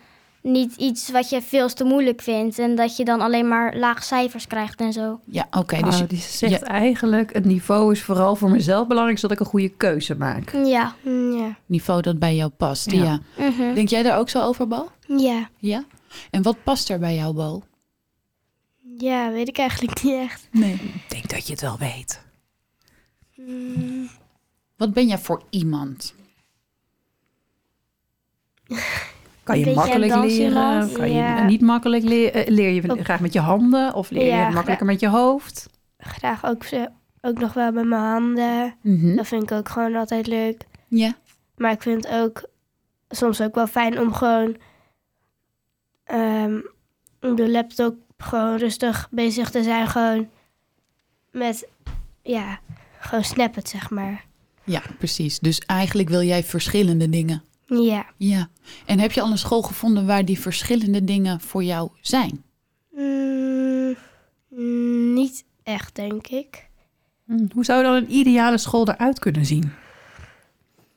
niet 0.46 0.74
iets 0.76 1.10
wat 1.10 1.28
je 1.30 1.42
veel 1.42 1.68
te 1.68 1.84
moeilijk 1.84 2.22
vindt. 2.22 2.58
En 2.58 2.74
dat 2.74 2.96
je 2.96 3.04
dan 3.04 3.20
alleen 3.20 3.48
maar 3.48 3.76
laag 3.76 4.04
cijfers 4.04 4.46
krijgt 4.46 4.80
en 4.80 4.92
zo. 4.92 5.20
Ja, 5.24 5.46
oké. 5.50 5.76
dus 5.76 5.84
dus 5.90 5.98
je- 5.98 6.06
die 6.06 6.18
zegt 6.18 6.60
ja. 6.60 6.66
eigenlijk, 6.66 7.32
het 7.32 7.44
niveau 7.44 7.92
is 7.92 8.02
vooral 8.02 8.36
voor 8.36 8.50
mezelf 8.50 8.86
belangrijk, 8.86 9.18
zodat 9.18 9.36
ik 9.40 9.44
een 9.44 9.50
goede 9.50 9.68
keuze 9.68 10.14
maak. 10.14 10.52
Ja. 10.52 10.94
Ja. 11.04 11.56
niveau 11.66 12.02
dat 12.02 12.18
bij 12.18 12.36
jou 12.36 12.50
past. 12.50 12.90
Ja. 12.90 13.02
Ja. 13.04 13.20
Mhm. 13.50 13.74
Denk 13.74 13.88
jij 13.88 14.02
daar 14.02 14.18
ook 14.18 14.28
zo 14.28 14.42
over, 14.42 14.68
Bo? 14.68 14.88
Ja. 15.06 15.48
Ja. 15.58 15.84
En 16.30 16.42
wat 16.42 16.56
past 16.62 16.90
er 16.90 16.98
bij 16.98 17.14
jou, 17.14 17.34
Bo? 17.34 17.62
Ja, 18.98 19.30
weet 19.30 19.48
ik 19.48 19.58
eigenlijk 19.58 20.02
niet 20.02 20.14
echt. 20.14 20.48
Nee. 20.50 20.72
Ik 20.72 21.04
denk 21.08 21.28
dat 21.28 21.46
je 21.46 21.52
het 21.52 21.60
wel 21.62 21.78
weet. 21.78 22.24
Mm, 23.34 24.08
Wat 24.76 24.92
ben 24.92 25.06
jij 25.06 25.18
voor 25.18 25.42
iemand? 25.50 26.14
Kan 29.46 29.58
je 29.58 29.74
makkelijk 29.74 30.14
leren? 30.14 30.92
Kan 30.92 31.12
ja. 31.12 31.38
je 31.38 31.44
niet 31.44 31.60
makkelijk 31.60 32.04
leren? 32.04 32.52
Leer 32.52 32.70
je 32.70 33.04
graag 33.04 33.20
met 33.20 33.32
je 33.32 33.40
handen? 33.40 33.94
Of 33.94 34.10
leer 34.10 34.22
je 34.24 34.28
Ja, 34.28 34.50
makkelijker 34.50 34.86
met 34.86 35.00
je 35.00 35.08
hoofd? 35.08 35.66
graag 35.98 36.44
ook, 36.44 36.64
ook 37.20 37.38
nog 37.38 37.52
wel 37.52 37.72
met 37.72 37.86
mijn 37.86 38.02
handen. 38.02 38.74
Mhm. 38.82 39.16
Dat 39.16 39.26
vind 39.26 39.42
ik 39.42 39.52
ook 39.52 39.68
gewoon 39.68 39.94
altijd 39.94 40.26
leuk. 40.26 40.62
Ja. 40.88 41.14
Maar 41.56 41.72
ik 41.72 41.82
vind 41.82 42.04
het 42.08 42.14
ook 42.14 42.48
soms 43.08 43.40
ook 43.40 43.54
wel 43.54 43.66
fijn 43.66 44.00
om 44.00 44.12
gewoon 44.12 44.56
op 47.20 47.36
de 47.36 47.50
laptop 47.50 47.96
gewoon 48.16 48.56
rustig 48.56 49.08
bezig 49.10 49.50
te 49.50 49.62
zijn. 49.62 49.86
Gewoon 49.88 50.28
met, 51.30 51.68
ja, 52.22 52.58
gewoon 52.98 53.24
snappen, 53.24 53.62
zeg 53.66 53.90
maar. 53.90 54.24
ja, 54.64 54.82
precies. 54.98 55.38
Dus 55.38 55.58
eigenlijk 55.58 56.08
wil 56.08 56.22
jij 56.22 56.42
verschillende 56.44 57.08
dingen. 57.08 57.42
Ja. 57.66 58.06
Ja. 58.16 58.48
En 58.86 58.98
heb 58.98 59.12
je 59.12 59.20
al 59.20 59.30
een 59.30 59.38
school 59.38 59.62
gevonden 59.62 60.06
waar 60.06 60.24
die 60.24 60.40
verschillende 60.40 61.04
dingen 61.04 61.40
voor 61.40 61.64
jou 61.64 61.90
zijn? 62.00 62.44
Mm, 62.90 63.96
mm, 64.48 65.12
niet 65.14 65.44
echt, 65.62 65.94
denk 65.94 66.26
ik. 66.26 66.68
Hm, 67.24 67.46
Hoe 67.52 67.64
zou 67.64 67.82
dan 67.82 67.94
een 67.94 68.12
ideale 68.14 68.58
school 68.58 68.88
eruit 68.88 69.18
kunnen 69.18 69.46
zien? 69.46 69.72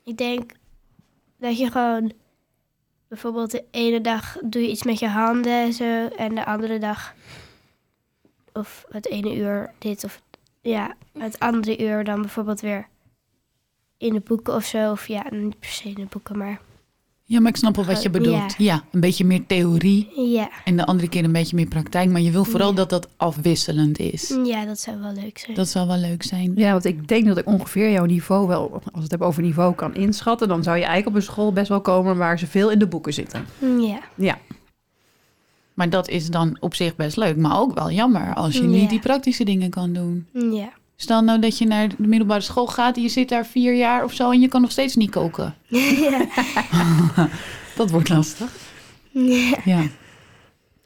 Ik 0.03 0.17
denk 0.17 0.51
dat 1.39 1.58
je 1.58 1.71
gewoon 1.71 2.12
bijvoorbeeld 3.08 3.51
de 3.51 3.63
ene 3.71 4.01
dag 4.01 4.38
doe 4.45 4.62
je 4.62 4.69
iets 4.69 4.84
met 4.84 4.99
je 4.99 5.08
handen 5.08 5.63
en 5.63 5.73
zo. 5.73 6.08
En 6.08 6.36
de 6.36 6.45
andere 6.45 6.79
dag, 6.79 7.13
of 8.53 8.86
het 8.89 9.08
ene 9.08 9.36
uur 9.36 9.73
dit 9.77 10.03
of 10.03 10.21
ja, 10.62 10.95
het 11.17 11.39
andere 11.39 11.84
uur 11.84 12.03
dan 12.03 12.21
bijvoorbeeld 12.21 12.60
weer 12.62 12.88
in 13.99 14.13
de 14.13 14.19
boeken 14.25 14.55
of 14.55 14.63
zo. 14.65 14.91
Of 14.91 15.07
ja, 15.07 15.25
niet 15.29 15.59
per 15.59 15.69
se 15.69 15.88
in 15.88 15.93
de 15.93 16.07
boeken, 16.09 16.38
maar 16.38 16.59
Ja, 17.23 17.39
maar 17.39 17.49
ik 17.49 17.57
snap 17.57 17.75
wel 17.75 17.85
wat 17.85 18.01
je 18.03 18.09
bedoelt. 18.09 18.55
Ja. 18.57 18.73
Ja, 18.73 18.83
een 18.91 18.99
beetje 18.99 19.25
meer 19.25 19.45
theorie 19.45 20.07
ja. 20.31 20.49
en 20.65 20.77
de 20.77 20.85
andere 20.85 21.09
keer 21.09 21.23
een 21.23 21.31
beetje 21.31 21.55
meer 21.55 21.67
praktijk. 21.67 22.09
Maar 22.09 22.21
je 22.21 22.31
wil 22.31 22.43
vooral 22.43 22.69
Ja. 22.69 22.75
dat 22.75 22.89
dat 22.89 23.07
afwisselend 23.17 23.99
is. 23.99 24.38
Ja, 24.43 24.65
dat 24.65 24.79
zou 24.79 24.99
wel 25.01 25.13
leuk 25.13 25.38
zijn. 25.38 25.55
Dat 25.55 25.67
zou 25.67 25.88
wel 25.88 25.97
leuk 25.97 26.23
zijn. 26.23 26.51
Ja, 26.55 26.71
want 26.71 26.85
ik 26.85 27.07
denk 27.07 27.25
dat 27.25 27.38
ik 27.38 27.45
ongeveer 27.47 27.91
jouw 27.91 28.05
niveau 28.05 28.47
wel, 28.47 28.71
als 28.73 28.81
we 28.93 28.99
het 29.01 29.09
hebben 29.09 29.27
over 29.27 29.41
niveau, 29.41 29.75
kan 29.75 29.95
inschatten. 29.95 30.47
Dan 30.47 30.63
zou 30.63 30.77
je 30.77 30.83
eigenlijk 30.83 31.15
op 31.15 31.21
een 31.21 31.27
school 31.33 31.53
best 31.53 31.67
wel 31.69 31.81
komen 31.81 32.17
waar 32.17 32.39
ze 32.39 32.47
veel 32.47 32.71
in 32.71 32.79
de 32.79 32.88
boeken 32.88 33.13
zitten. 33.13 33.45
Ja. 33.79 33.99
Ja, 34.15 34.38
Maar 35.73 35.89
dat 35.89 36.07
is 36.09 36.29
dan 36.29 36.57
op 36.59 36.75
zich 36.75 36.95
best 36.95 37.17
leuk. 37.17 37.38
Maar 37.38 37.59
ook 37.59 37.73
wel 37.73 37.91
jammer 37.91 38.33
als 38.33 38.55
je 38.57 38.63
niet 38.63 38.89
die 38.89 38.99
praktische 38.99 39.43
dingen 39.43 39.69
kan 39.69 39.93
doen. 39.93 40.27
Ja. 40.33 40.69
Stel 41.01 41.21
nou 41.21 41.39
dat 41.39 41.57
je 41.57 41.65
naar 41.65 41.88
de 41.88 41.95
middelbare 41.97 42.41
school 42.41 42.67
gaat 42.67 42.95
en 42.95 43.01
je 43.01 43.09
zit 43.09 43.29
daar 43.29 43.45
vier 43.45 43.75
jaar 43.75 44.03
of 44.03 44.13
zo 44.13 44.31
en 44.31 44.41
je 44.41 44.47
kan 44.47 44.62
nog 44.62 44.71
steeds 44.71 44.95
niet 44.95 45.09
koken. 45.09 45.55
ja. 45.67 46.25
Dat 47.75 47.89
wordt 47.91 48.09
lastig. 48.09 48.51
ja. 49.12 49.57
Ja. 49.65 49.88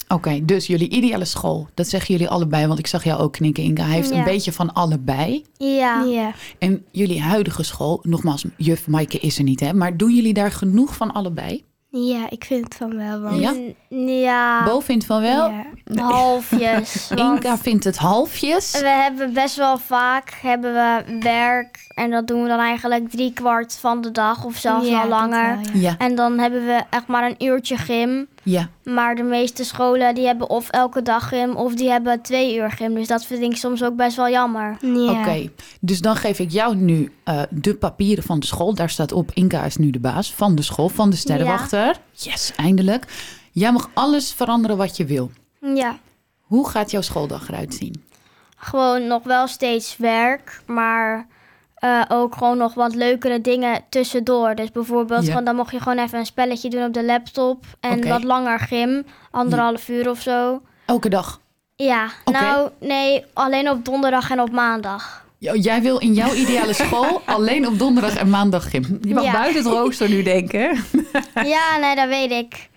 Oké, 0.07 0.45
dus 0.45 0.67
jullie 0.67 0.89
ideale 0.89 1.25
school, 1.25 1.67
dat 1.73 1.87
zeggen 1.87 2.13
jullie 2.13 2.29
allebei, 2.29 2.67
want 2.67 2.79
ik 2.79 2.87
zag 2.87 3.03
jou 3.03 3.21
ook 3.21 3.33
knikken, 3.33 3.63
Inga. 3.63 3.83
Hij 3.83 3.93
heeft 3.93 4.11
een 4.11 4.23
beetje 4.23 4.51
van 4.51 4.73
allebei. 4.73 5.45
Ja. 5.57 6.03
Ja. 6.03 6.33
En 6.57 6.85
jullie 6.91 7.21
huidige 7.21 7.63
school, 7.63 7.99
nogmaals, 8.01 8.45
juf 8.57 8.87
Maaike 8.87 9.19
is 9.19 9.37
er 9.37 9.43
niet, 9.43 9.59
hè? 9.59 9.73
Maar 9.73 9.97
doen 9.97 10.15
jullie 10.15 10.33
daar 10.33 10.51
genoeg 10.51 10.95
van 10.95 11.13
allebei? 11.13 11.63
Ja, 11.95 12.29
ik 12.29 12.43
vind 12.43 12.63
het 12.63 12.75
van 12.75 12.97
wel. 12.97 13.19
Want 13.19 13.39
Ja? 13.41 13.53
Ja, 13.97 14.63
Bo 14.65 14.79
vindt 14.79 15.05
van 15.05 15.21
wel. 15.21 15.49
Ja. 15.85 16.01
halfjes. 16.03 17.07
want 17.15 17.19
Inka 17.19 17.57
vindt 17.57 17.83
het 17.83 17.97
halfjes. 17.97 18.79
we 18.79 18.87
hebben 18.87 19.33
best 19.33 19.55
wel 19.55 19.77
vaak 19.77 20.37
hebben 20.41 20.73
we 20.73 21.19
werk. 21.19 21.85
En 21.95 22.11
dat 22.11 22.27
doen 22.27 22.41
we 22.43 22.47
dan 22.47 22.59
eigenlijk 22.59 23.09
drie 23.09 23.33
kwart 23.33 23.77
van 23.79 24.01
de 24.01 24.11
dag 24.11 24.43
of 24.45 24.55
zelfs 24.55 24.87
Ja, 24.87 25.01
al 25.01 25.07
langer. 25.07 25.59
wel, 25.73 25.93
En 25.97 26.15
dan 26.15 26.39
hebben 26.39 26.65
we 26.65 26.83
echt 26.89 27.07
maar 27.07 27.25
een 27.29 27.43
uurtje 27.45 27.77
gym. 27.77 28.27
Ja. 28.43 28.69
Maar 28.83 29.15
de 29.15 29.23
meeste 29.23 29.63
scholen 29.63 30.15
die 30.15 30.25
hebben 30.25 30.49
of 30.49 30.69
elke 30.69 31.01
dag 31.01 31.27
gym 31.27 31.55
of 31.55 31.75
die 31.75 31.89
hebben 31.89 32.21
twee 32.21 32.55
uur 32.55 32.71
gym. 32.71 32.93
Dus 32.93 33.07
dat 33.07 33.25
vind 33.25 33.41
ik 33.41 33.57
soms 33.57 33.83
ook 33.83 33.95
best 33.95 34.15
wel 34.15 34.29
jammer. 34.29 34.77
Ja. 34.81 35.19
Oké, 35.19 35.49
dus 35.79 36.01
dan 36.01 36.15
geef 36.15 36.39
ik 36.39 36.51
jou 36.51 36.75
nu 36.75 37.11
eh, 37.23 37.41
de 37.49 37.75
papieren 37.75 38.23
van 38.23 38.39
de 38.39 38.45
school. 38.45 38.73
Daar 38.73 38.89
staat 38.89 39.11
op, 39.11 39.31
Inka 39.33 39.63
is 39.63 39.77
nu 39.77 39.89
de 39.89 39.99
baas 39.99 40.33
van 40.33 40.55
de 40.55 40.61
school, 40.61 40.89
van 40.89 41.09
de 41.09 41.15
sterrenwachter. 41.15 41.97
Yes, 42.11 42.51
eindelijk. 42.55 43.05
Jij 43.51 43.71
mag 43.71 43.89
alles 43.93 44.33
veranderen 44.33 44.77
wat 44.77 44.97
je 44.97 45.05
wil. 45.05 45.31
Ja, 45.75 45.97
Hoe 46.41 46.69
gaat 46.69 46.91
jouw 46.91 47.01
schooldag 47.01 47.47
eruit 47.49 47.73
zien? 47.73 48.03
gewoon 48.63 49.07
nog 49.07 49.23
wel 49.23 49.47
steeds 49.47 49.97
werk, 49.97 50.61
maar 50.65 51.27
eh, 51.83 52.01
ook 52.07 52.35
gewoon 52.35 52.57
nog 52.57 52.73
wat 52.73 52.95
leukere 52.95 53.41
dingen 53.41 53.81
tussendoor. 53.89 54.55
Dus 54.55 54.71
bijvoorbeeld, 54.71 55.21
Ja. 55.23 55.27
gewoon, 55.29 55.43
dan 55.43 55.55
mocht 55.55 55.71
je 55.71 55.79
gewoon 55.79 55.97
even 55.97 56.19
een 56.19 56.25
spelletje 56.25 56.69
doen 56.69 56.83
op 56.85 56.93
de 56.93 57.05
laptop. 57.05 57.65
En 57.79 58.07
wat 58.07 58.23
langer 58.23 58.59
gym, 58.59 59.05
anderhalf 59.31 59.89
uur 59.89 60.09
of 60.09 60.21
zo. 60.21 60.61
Elke 60.85 61.09
dag. 61.09 61.39
Ja, 61.75 62.07
nou 62.25 62.69
nee, 62.79 63.25
alleen 63.33 63.69
op 63.69 63.85
donderdag 63.85 64.31
en 64.31 64.41
op 64.41 64.51
maandag. 64.51 65.25
Jo, 65.37 65.55
Jij 65.55 65.81
wil 65.81 65.97
in 65.97 66.13
jouw 66.13 66.33
ideale 66.33 66.73
school 66.73 67.21
alleen 67.35 67.67
op 67.67 67.79
donderdag 67.79 68.15
en 68.15 68.29
maandag 68.29 68.69
gym. 68.69 68.99
Je 69.01 69.13
mag 69.13 69.23
Ja. 69.23 69.31
buiten 69.31 69.63
het 69.63 69.71
rooster 69.73 70.09
nu 70.09 70.23
denken. 70.23 70.83
ja, 71.55 71.77
nee, 71.81 71.95
dat 71.95 72.07
weet 72.07 72.31
ik. 72.31 72.69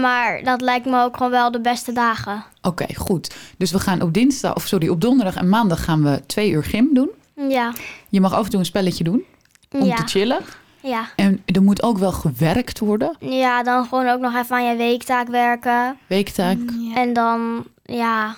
Maar 0.00 0.42
dat 0.42 0.60
lijkt 0.60 0.86
me 0.86 1.02
ook 1.02 1.16
gewoon 1.16 1.32
wel 1.32 1.50
de 1.50 1.60
beste 1.60 1.92
dagen. 1.92 2.44
Oké, 2.62 2.94
goed. 2.94 3.34
Dus 3.58 3.70
we 3.72 3.78
gaan 3.78 4.02
op 4.02 4.12
dinsdag, 4.14 4.54
of 4.54 4.66
sorry, 4.66 4.88
op 4.88 5.00
donderdag 5.00 5.36
en 5.36 5.48
maandag 5.48 5.84
gaan 5.84 6.02
we 6.02 6.20
twee 6.26 6.50
uur 6.50 6.64
gym 6.64 6.88
doen. 6.94 7.10
Ja, 7.48 7.72
Je 8.08 8.20
mag 8.20 8.32
af 8.34 8.44
en 8.44 8.50
toe 8.50 8.58
een 8.58 8.64
spelletje 8.66 9.04
doen 9.04 9.24
om 9.70 9.84
ja, 9.84 9.96
te 9.96 10.06
chillen. 10.06 10.38
ja. 10.82 11.08
En 11.16 11.42
er 11.46 11.62
moet 11.62 11.82
ook 11.82 11.98
wel 11.98 12.12
gewerkt 12.12 12.78
worden. 12.78 13.16
Ja, 13.20 13.62
dan 13.62 13.86
gewoon 13.86 14.08
ook 14.08 14.20
nog 14.20 14.34
even 14.36 14.56
aan 14.56 14.64
je 14.64 14.76
weektaak 14.76 15.28
werken. 15.28 15.96
Weektaak. 16.06 16.58
Ja. 16.78 16.94
En 16.94 17.12
dan, 17.12 17.64
ja, 17.82 18.36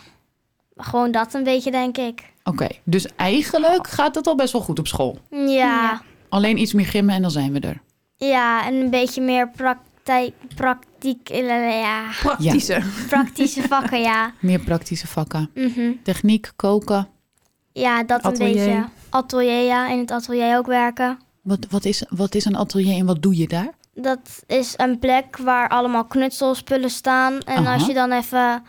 gewoon 0.76 1.10
dat 1.10 1.34
een 1.34 1.44
beetje, 1.44 1.70
denk 1.70 1.98
ik. 1.98 2.30
Oké, 2.44 2.66
dus 2.84 3.06
eigenlijk 3.16 3.86
gaat 3.86 4.14
het 4.14 4.26
al 4.26 4.36
best 4.36 4.52
wel 4.52 4.62
goed 4.62 4.78
op 4.78 4.86
school. 4.86 5.18
Ja, 5.30 5.38
ja, 5.38 5.48
Ja. 5.48 6.02
Alleen 6.28 6.58
iets 6.58 6.72
meer 6.72 6.86
gymmen 6.86 7.14
en 7.14 7.22
dan 7.22 7.30
zijn 7.30 7.52
we 7.52 7.60
er. 7.60 7.80
en 8.66 8.74
een 8.74 8.90
beetje 8.90 9.20
meer 9.20 9.50
praktijk, 9.50 10.32
praktiek, 10.54 11.28
eh, 11.28 11.80
ja, 11.80 12.02
Praktische. 12.22 12.82
praktische 13.08 13.62
vakken, 13.62 14.00
ja. 14.00 14.32
Meer 14.40 14.58
praktische 14.60 15.06
vakken. 15.06 15.50
Mhm. 15.54 15.90
Techniek, 16.02 16.50
koken. 16.56 17.08
Ja, 17.72 18.02
dat 18.04 18.22
Atelier. 18.22 18.48
een 18.48 18.54
beetje. 18.54 18.84
Atelier, 19.10 19.62
ja, 19.64 19.88
in 19.88 19.98
het 19.98 20.10
atelier 20.10 20.56
ook 20.56 20.66
werken. 20.66 21.18
Wat, 21.42 21.58
wat, 21.70 21.84
is, 21.84 22.04
wat 22.08 22.34
is 22.34 22.44
een 22.44 22.56
atelier 22.56 22.98
en 22.98 23.06
wat 23.06 23.22
doe 23.22 23.36
je 23.36 23.48
daar? 23.48 23.68
Dat 23.94 24.42
is 24.46 24.74
een 24.76 24.98
plek 24.98 25.36
waar 25.36 25.68
allemaal 25.68 26.04
knutselspullen 26.04 26.90
staan. 26.90 27.38
En 27.40 27.56
Aha. 27.56 27.72
als 27.74 27.86
je 27.86 27.94
dan 27.94 28.12
even 28.12 28.62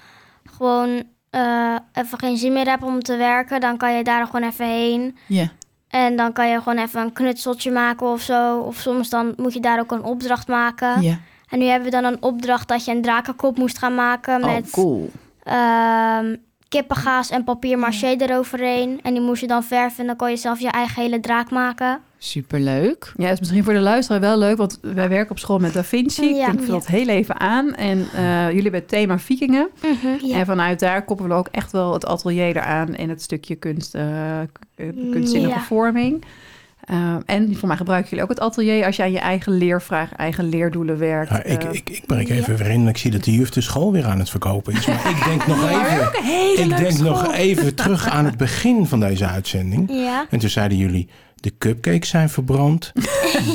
gewoon 0.43 1.03
eh, 1.29 1.75
even 1.93 2.19
geen 2.19 2.37
zin 2.37 2.53
meer 2.53 2.69
hebt 2.69 2.83
om 2.83 2.99
te 2.99 3.15
werken, 3.17 3.59
dan 3.61 3.77
kan 3.77 3.93
je 3.97 4.03
daar 4.03 4.25
gewoon 4.25 4.43
even 4.49 4.65
heen. 4.67 5.17
Ja. 5.27 5.47
En 5.87 6.15
dan 6.15 6.33
kan 6.33 6.49
je 6.49 6.57
gewoon 6.57 6.77
even 6.77 7.01
een 7.01 7.13
knutseltje 7.13 7.71
maken 7.71 8.07
of 8.07 8.21
zo. 8.21 8.59
Of 8.59 8.75
soms 8.75 9.09
dan 9.09 9.33
moet 9.37 9.53
je 9.53 9.59
daar 9.59 9.79
ook 9.79 9.91
een 9.91 10.03
opdracht 10.03 10.47
maken. 10.47 11.01
ja. 11.01 11.17
En 11.49 11.59
nu 11.59 11.65
hebben 11.65 11.89
we 11.91 12.01
dan 12.01 12.03
een 12.13 12.21
opdracht 12.23 12.67
dat 12.67 12.85
je 12.85 12.91
een 12.91 13.01
drakenkop 13.01 13.57
moest 13.57 13.77
gaan 13.77 13.95
maken 13.95 14.43
Oh, 14.43 14.53
met 14.53 14.69
cool. 14.69 15.11
ehm, 15.43 16.35
kippengaas 16.73 17.29
en 17.29 17.43
papier 17.43 17.79
maché 17.79 18.15
eroverheen. 18.17 18.99
En 19.03 19.13
die 19.13 19.21
moest 19.21 19.41
je 19.41 19.47
dan 19.47 19.63
verven 19.63 19.99
en 19.99 20.05
dan 20.07 20.15
kon 20.15 20.29
je 20.29 20.38
zelf 20.38 20.59
je 20.59 20.67
eigen 20.69 21.01
hele 21.01 21.19
draak 21.19 21.51
maken. 21.51 21.99
Superleuk. 22.17 23.13
Ja, 23.17 23.29
is 23.29 23.39
misschien 23.39 23.63
voor 23.63 23.73
de 23.73 23.79
luisteraar 23.79 24.21
wel 24.21 24.38
leuk, 24.38 24.57
want 24.57 24.79
wij 24.81 25.09
werken 25.09 25.31
op 25.31 25.39
school 25.39 25.59
met 25.59 25.73
Da 25.73 25.83
Vinci. 25.83 26.36
Ja. 26.36 26.47
Ik 26.51 26.57
denk 26.57 26.67
dat 26.67 26.88
heel 26.88 27.07
even 27.07 27.39
aan. 27.39 27.73
En 27.75 28.07
eh, 28.13 28.45
jullie 28.47 28.62
hebben 28.62 28.79
het 28.79 28.89
thema 28.89 29.19
vikingen. 29.19 29.69
Ja. 30.21 30.38
En 30.38 30.45
vanuit 30.45 30.79
daar 30.79 31.05
koppelen 31.05 31.31
we 31.31 31.38
ook 31.38 31.47
echt 31.51 31.71
wel 31.71 31.93
het 31.93 32.05
atelier 32.05 32.55
eraan 32.55 32.95
en 32.95 33.09
het 33.09 33.21
stukje 33.21 33.55
kunst, 33.55 33.95
eh, 33.95 34.41
eh, 34.41 34.47
kunstzinnige 35.12 35.53
Ja. 35.53 35.62
vorming. 35.62 36.23
Eh, 36.83 37.15
en 37.25 37.55
voor 37.55 37.67
mij 37.67 37.77
gebruiken 37.77 38.09
jullie 38.09 38.23
ook 38.23 38.29
het 38.29 38.39
atelier 38.39 38.85
als 38.85 38.95
je 38.95 39.03
aan 39.03 39.11
je 39.11 39.19
eigen 39.19 39.53
leervraag, 39.53 40.13
eigen 40.15 40.49
leerdoelen 40.49 40.97
werkt. 40.97 41.29
Ja, 41.29 41.43
ik, 41.43 41.63
Eh, 41.63 41.73
ik, 41.73 41.89
ik 41.89 42.05
breek 42.05 42.29
even 42.29 42.57
weer 42.57 42.67
in. 42.69 42.87
Ik 42.87 42.97
zie 42.97 43.11
dat 43.11 43.23
de 43.23 43.31
juf 43.31 43.49
de 43.49 43.61
school 43.61 43.91
weer 43.91 44.05
aan 44.05 44.19
het 44.19 44.29
verkopen 44.29 44.73
is. 44.73 44.85
Maar 44.87 45.09
ik 45.09 45.23
denk 45.25 45.47
nog 45.53 45.69
even, 45.69 46.11
ik 46.63 46.77
denk 46.77 46.97
nog 46.99 47.33
even 47.33 47.75
terug 47.75 48.07
aan 48.09 48.25
het 48.25 48.37
begin 48.47 48.85
van 48.87 48.99
deze 48.99 49.27
uitzending. 49.27 49.91
Ja. 49.91 50.25
En 50.29 50.39
toen 50.39 50.49
zeiden 50.49 50.77
jullie, 50.77 51.09
de 51.43 51.53
cupcakes 51.58 52.10
zijn 52.10 52.29
verbrand. 52.29 52.91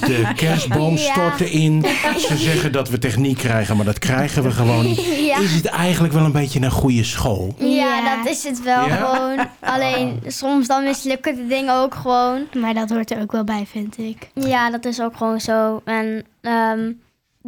De 0.00 0.30
kerstboom 0.36 0.96
Ja. 0.96 1.12
stortte 1.12 1.50
in. 1.50 1.84
Ze 2.18 2.36
zeggen 2.36 2.72
dat 2.72 2.88
we 2.88 2.98
techniek 2.98 3.36
krijgen, 3.38 3.76
maar 3.76 3.84
dat 3.84 3.98
krijgen 3.98 4.42
we 4.42 4.50
gewoon 4.50 4.84
niet. 4.84 5.04
Ja. 5.26 5.38
Is 5.38 5.54
het 5.54 5.64
eigenlijk 5.66 6.12
wel 6.14 6.24
een 6.24 6.32
beetje 6.32 6.60
een 6.60 6.70
goede 6.70 7.04
school? 7.04 7.54
Ja, 7.58 7.66
Ja. 7.66 8.16
dat 8.16 8.26
is 8.32 8.44
het 8.44 8.62
wel 8.62 8.86
Ja? 8.86 8.96
gewoon. 8.96 9.46
Alleen 9.60 10.20
soms 10.26 10.66
dan 10.66 10.84
mislukken 10.84 11.36
de 11.36 11.46
dingen 11.46 11.74
ook 11.74 11.94
gewoon. 11.94 12.40
Maar 12.60 12.74
dat 12.74 12.90
hoort 12.90 13.10
er 13.10 13.20
ook 13.20 13.32
wel 13.32 13.44
bij, 13.44 13.66
vind 13.70 13.98
ik. 13.98 14.30
Ja, 14.34 14.70
dat 14.70 14.84
is 14.84 15.00
ook 15.00 15.16
gewoon 15.16 15.40
zo. 15.40 15.80
En 15.84 16.24
ehm, 16.40 16.92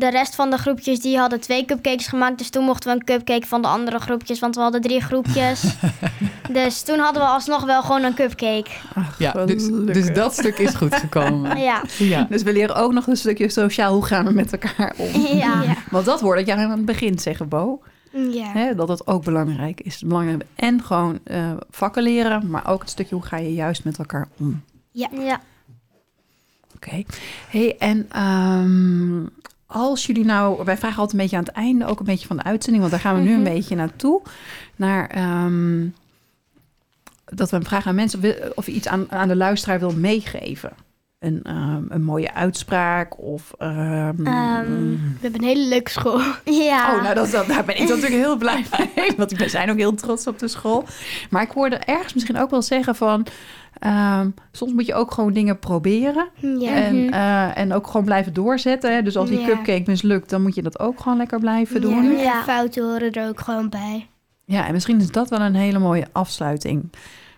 de 0.01 0.11
rest 0.11 0.35
van 0.35 0.51
de 0.51 0.57
groepjes 0.59 1.01
die 1.01 1.19
hadden 1.19 1.41
twee 1.41 1.65
cupcakes 1.65 2.07
gemaakt. 2.07 2.39
Dus 2.39 2.51
toen 2.51 2.65
mochten 2.65 2.91
we 2.91 2.97
een 2.97 3.05
cupcake 3.05 3.47
van 3.47 3.63
de 3.63 3.69
andere 3.69 3.99
groepjes. 3.99 4.39
Want 4.39 4.55
we 4.55 4.61
hadden 4.61 4.81
drie 4.81 5.01
groepjes. 5.01 5.63
dus 6.53 6.83
toen 6.83 6.99
hadden 6.99 7.23
we 7.23 7.29
alsnog 7.29 7.65
wel 7.65 7.83
gewoon 7.83 8.03
een 8.03 8.15
cupcake. 8.15 8.71
Ja, 9.19 9.33
dus, 9.47 9.69
dus 9.69 10.13
dat 10.13 10.33
stuk 10.33 10.59
is 10.59 10.75
goed 10.75 10.95
gekomen. 10.95 11.59
Ja, 11.71 11.83
Ja. 11.99 12.27
Dus 12.31 12.43
we 12.43 12.53
leren 12.53 12.77
ook 12.77 12.93
nog 12.93 13.07
een 13.07 13.17
stukje 13.17 13.49
sociaal, 13.49 13.93
hoe 13.93 14.05
gaan 14.07 14.25
we 14.25 14.33
met 14.33 14.53
elkaar 14.53 14.95
om? 14.97 15.21
ja. 15.21 15.63
Ja. 15.71 15.77
Want 15.91 16.05
dat 16.05 16.21
woord 16.21 16.37
dat 16.39 16.47
jij 16.47 16.57
aan 16.57 16.71
het 16.71 16.85
begin 16.85 17.19
zeggen, 17.19 17.49
Bo. 17.49 17.83
Ja. 18.13 18.53
Hè, 18.53 18.75
dat 18.75 18.87
dat 18.89 19.07
ook 19.07 19.25
belangrijk 19.25 19.81
is. 19.81 20.03
Belangrijk. 20.03 20.43
En 20.55 20.83
gewoon 20.83 21.19
eh, 21.25 21.53
vakken 21.71 22.03
leren, 22.03 22.51
maar 22.51 22.69
ook 22.69 22.81
het 22.81 22.91
stukje 22.91 23.15
hoe 23.15 23.25
ga 23.25 23.37
je 23.37 23.53
juist 23.55 23.85
met 23.85 23.99
elkaar 23.99 24.29
om. 24.39 24.63
ja. 24.93 25.41
Oké. 26.75 27.03
Hey, 27.49 27.77
en 27.79 28.07
ehm, 28.11 29.27
als 29.73 30.07
jullie 30.07 30.25
nou, 30.25 30.65
wij 30.65 30.77
vragen 30.79 30.99
altijd 30.99 31.13
een 31.13 31.23
beetje 31.23 31.37
aan 31.37 31.45
het 31.45 31.53
einde 31.53 31.87
ook 31.87 31.99
een 31.99 32.05
beetje 32.05 32.27
van 32.27 32.37
de 32.37 32.43
uitzending, 32.43 32.81
want 32.83 32.91
daar 32.95 33.13
gaan 33.13 33.23
we 33.23 33.29
nu 33.29 33.35
een 33.35 33.43
beetje 33.45 33.75
naartoe. 33.77 34.23
Naar 34.77 35.07
ehm, 35.09 35.87
dat 37.25 37.51
we 37.51 37.63
vragen 37.63 37.89
aan 37.89 37.95
mensen 37.95 38.21
of 38.57 38.67
je 38.67 38.73
iets 38.73 38.89
aan, 38.89 39.13
aan 39.13 39.29
de 39.29 39.37
luisteraar 39.37 39.79
wil 39.79 39.93
meegeven. 39.93 40.73
Een, 41.19 41.41
ehm, 41.43 41.83
een 41.89 42.03
mooie 42.03 42.35
uitspraak 42.35 43.19
of. 43.19 43.53
ehm, 43.59 44.27
Ehm, 44.27 44.91
We 44.91 45.19
hebben 45.21 45.41
een 45.41 45.47
hele 45.49 45.69
leuke 45.69 45.91
school. 45.91 46.21
Ja. 46.45 46.95
Oh, 46.97 47.03
nou, 47.03 47.15
dat, 47.15 47.31
dat, 47.31 47.47
daar 47.47 47.65
ben 47.65 47.75
ik 47.81 47.89
natuurlijk 47.89 48.13
heel 48.13 48.37
blij 48.37 48.65
mee. 48.97 49.13
Want 49.17 49.33
we 49.33 49.49
zijn 49.49 49.71
ook 49.71 49.77
heel 49.79 49.95
trots 49.95 50.27
op 50.27 50.39
de 50.39 50.49
school. 50.49 50.85
Maar 51.31 51.43
ik 51.43 51.51
hoorde 51.51 51.77
ergens 51.77 52.15
misschien 52.15 52.39
ook 52.39 52.51
wel 52.51 52.63
zeggen 52.63 52.95
van... 52.95 53.27
ehm, 53.81 54.31
soms 54.53 54.73
moet 54.73 54.87
je 54.87 54.95
ook 54.95 55.11
gewoon 55.13 55.33
dingen 55.33 55.59
proberen. 55.59 56.29
Ja. 56.59 56.75
En, 56.75 57.11
eh, 57.11 57.59
en 57.59 57.73
ook 57.73 57.87
gewoon 57.87 58.05
blijven 58.05 58.33
doorzetten. 58.35 58.95
Hè? 58.95 59.03
Dus 59.03 59.17
als 59.17 59.29
die 59.29 59.39
Ja. 59.41 59.47
cupcake 59.47 59.83
mislukt, 59.87 60.31
dan 60.31 60.43
moet 60.43 60.55
je 60.55 60.63
dat 60.63 60.79
ook 60.79 61.01
gewoon 61.01 61.19
lekker 61.19 61.39
blijven 61.41 61.81
doen. 61.81 61.95
Ja, 62.05 62.11
Ja. 62.11 62.19
en 62.19 62.23
Ja. 62.25 62.43
fouten 62.43 62.83
horen 62.85 63.13
er 63.13 63.29
ook 63.29 63.41
gewoon 63.41 63.69
bij. 63.69 64.07
en 64.47 64.73
misschien 64.73 65.01
is 65.01 65.11
dat 65.11 65.31
wel 65.31 65.41
een 65.41 65.55
hele 65.55 65.79
mooie 65.79 66.07
afsluiting. 66.13 66.91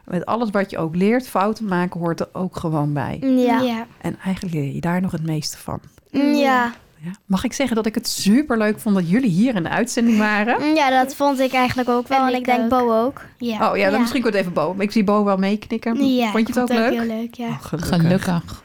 Met 0.04 0.26
alles 0.26 0.50
wat 0.50 0.70
je 0.70 0.78
ook 0.78 0.96
leert, 0.96 1.28
fouten 1.28 1.64
maken 1.64 2.00
hoort 2.00 2.20
er 2.20 2.28
ook 2.32 2.56
gewoon 2.56 2.92
bij. 2.92 3.18
Ja. 3.20 3.60
Ja. 3.60 3.86
En 4.00 4.16
eigenlijk 4.24 4.54
leer 4.54 4.74
je 4.74 4.80
daar 4.80 5.00
nog 5.00 5.12
het 5.12 5.22
meeste 5.26 5.58
van. 5.58 5.80
Ja. 6.10 6.72
Ja. 7.04 7.10
Mag 7.26 7.44
ik 7.44 7.52
zeggen 7.52 7.76
dat 7.76 7.86
ik 7.86 7.94
het 7.94 8.08
super 8.08 8.58
leuk 8.58 8.78
vond 8.78 8.94
dat 8.94 9.08
jullie 9.10 9.30
hier 9.30 9.54
in 9.54 9.62
de 9.62 9.68
uitzending 9.68 10.18
waren? 10.18 10.74
Ja, 10.74 10.90
dat 11.02 11.14
vond 11.14 11.40
ik 11.40 11.52
eigenlijk 11.52 11.88
ook 11.88 12.08
wel. 12.08 12.18
En 12.20 12.26
En 12.26 12.32
ik 12.32 12.38
ik 12.38 12.44
denk 12.44 12.60
ook. 12.62 12.68
Bo 12.68 13.04
ook. 13.04 13.20
Ja. 13.38 13.70
Oh 13.70 13.76
ja, 13.76 13.82
dan 13.84 13.92
Ja. 13.92 13.98
misschien 13.98 14.22
kort 14.22 14.34
even 14.34 14.52
Bo. 14.52 14.74
Ik 14.78 14.90
zie 14.90 15.04
Bo 15.04 15.24
wel 15.24 15.36
meeknikken. 15.36 16.06
Ja, 16.14 16.30
vond 16.30 16.46
je 16.48 16.52
het 16.52 16.62
ook 16.62 16.78
leuk? 16.78 16.92
heel 16.92 17.06
leuk, 17.06 17.34
ja. 17.34 17.46
Oh, 17.48 17.62
gelukkig. 17.62 18.00
Gelukkig. 18.00 18.62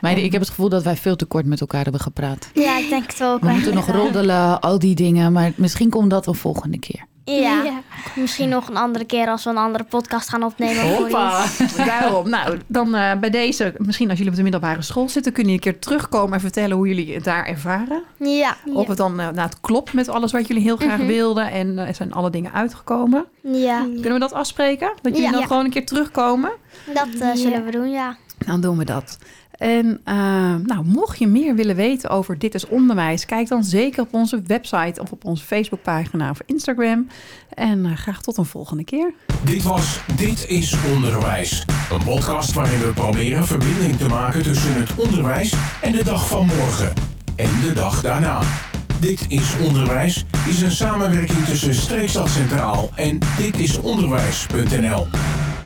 Meiden, 0.00 0.24
ik 0.24 0.32
heb 0.32 0.40
het 0.40 0.50
gevoel 0.50 0.68
dat 0.68 0.82
wij 0.82 0.96
veel 0.96 1.16
te 1.16 1.24
kort 1.24 1.46
met 1.46 1.60
elkaar 1.60 1.82
hebben 1.82 2.00
gepraat. 2.00 2.50
Ja, 2.54 2.78
ik 2.78 2.88
denk 2.88 3.06
het 3.12 3.22
ook. 3.24 3.40
We 3.40 3.48
moeten 3.50 3.74
nog 3.74 3.86
roddelen, 3.90 4.60
al 4.60 4.78
die 4.78 4.94
dingen. 4.94 5.32
Maar 5.32 5.52
misschien 5.56 5.90
komt 5.90 6.10
dat 6.10 6.26
een 6.26 6.34
volgende 6.34 6.78
keer. 6.78 7.04
Ja. 7.34 7.62
Ja. 7.64 7.80
Misschien 8.14 8.48
nog 8.48 8.68
een 8.68 8.76
andere 8.76 9.04
keer 9.04 9.28
als 9.28 9.44
we 9.44 9.50
een 9.50 9.56
andere 9.56 9.84
podcast 9.84 10.28
gaan 10.28 10.42
opnemen. 10.42 10.94
Hoppa. 10.96 11.44
Daarom. 11.86 12.28
Nou, 12.28 12.58
dan 12.66 12.94
eh, 12.94 13.18
bij 13.18 13.30
deze, 13.30 13.74
misschien 13.78 14.08
als 14.08 14.16
jullie 14.16 14.32
op 14.32 14.36
de 14.36 14.42
middelbare 14.42 14.82
school 14.82 15.08
zitten, 15.08 15.32
kunnen 15.32 15.52
jullie 15.52 15.66
een 15.66 15.72
keer 15.72 15.82
terugkomen 15.82 16.32
en 16.34 16.40
vertellen 16.40 16.76
hoe 16.76 16.88
jullie 16.88 17.14
het 17.14 17.24
daar 17.24 17.46
ervaren. 17.46 18.02
Ja. 18.18 18.56
Of 18.74 18.88
het 18.88 18.96
dan 18.96 19.20
eh, 19.20 19.26
nou, 19.28 19.40
het 19.48 19.60
klopt 19.60 19.92
met 19.92 20.08
alles 20.08 20.32
wat 20.32 20.46
jullie 20.46 20.62
heel 20.62 20.76
graag 20.76 20.98
Mhm. 20.98 21.06
wilden 21.06 21.50
en 21.50 21.78
eh, 21.78 21.94
zijn 21.94 22.12
alle 22.12 22.30
dingen 22.30 22.52
uitgekomen. 22.52 23.24
Ja. 23.42 23.78
Kunnen 23.80 24.12
we 24.12 24.18
dat 24.18 24.32
afspreken? 24.32 24.88
Dat 25.02 25.12
jullie 25.12 25.22
Ja. 25.22 25.30
dan 25.30 25.40
Ja. 25.40 25.46
gewoon 25.46 25.64
een 25.64 25.70
keer 25.70 25.86
terugkomen? 25.86 26.50
Dat 26.94 27.06
eh, 27.14 27.18
Ja. 27.20 27.36
zullen 27.36 27.64
we 27.64 27.70
doen, 27.70 27.90
ja. 27.90 28.16
Dan 28.46 28.60
doen 28.60 28.78
we 28.78 28.84
dat. 28.84 29.18
En 29.58 30.00
uh, 30.04 30.14
nou, 30.54 30.84
mocht 30.84 31.18
je 31.18 31.26
meer 31.26 31.54
willen 31.54 31.76
weten 31.76 32.10
over 32.10 32.38
Dit 32.38 32.54
is 32.54 32.66
Onderwijs, 32.66 33.24
kijk 33.24 33.48
dan 33.48 33.64
zeker 33.64 34.02
op 34.02 34.14
onze 34.14 34.42
website 34.46 35.00
of 35.00 35.12
op 35.12 35.24
onze 35.24 35.44
Facebookpagina 35.44 36.30
of 36.30 36.40
Instagram. 36.46 37.06
En 37.54 37.84
uh, 37.84 37.96
graag 37.96 38.22
tot 38.22 38.36
een 38.36 38.44
volgende 38.44 38.84
keer. 38.84 39.14
Dit 39.44 39.62
was 39.62 40.00
Dit 40.16 40.48
is 40.48 40.74
Onderwijs. 40.94 41.64
Een 41.90 42.04
podcast 42.04 42.52
waarin 42.52 42.80
we 42.80 42.92
proberen 42.92 43.46
verbinding 43.46 43.96
te 43.96 44.08
maken 44.08 44.42
tussen 44.42 44.74
het 44.74 44.94
onderwijs 44.94 45.54
en 45.82 45.92
de 45.92 46.04
dag 46.04 46.28
van 46.28 46.46
morgen. 46.46 46.92
En 47.36 47.50
de 47.62 47.72
dag 47.72 48.02
daarna. 48.02 48.40
Dit 49.00 49.24
is 49.28 49.56
Onderwijs 49.64 50.24
is 50.48 50.62
een 50.62 50.70
samenwerking 50.70 51.44
tussen 51.44 51.74
Streekstad 51.74 52.28
Centraal 52.28 52.90
en 52.94 53.18
ditisonderwijs.nl. 53.36 55.06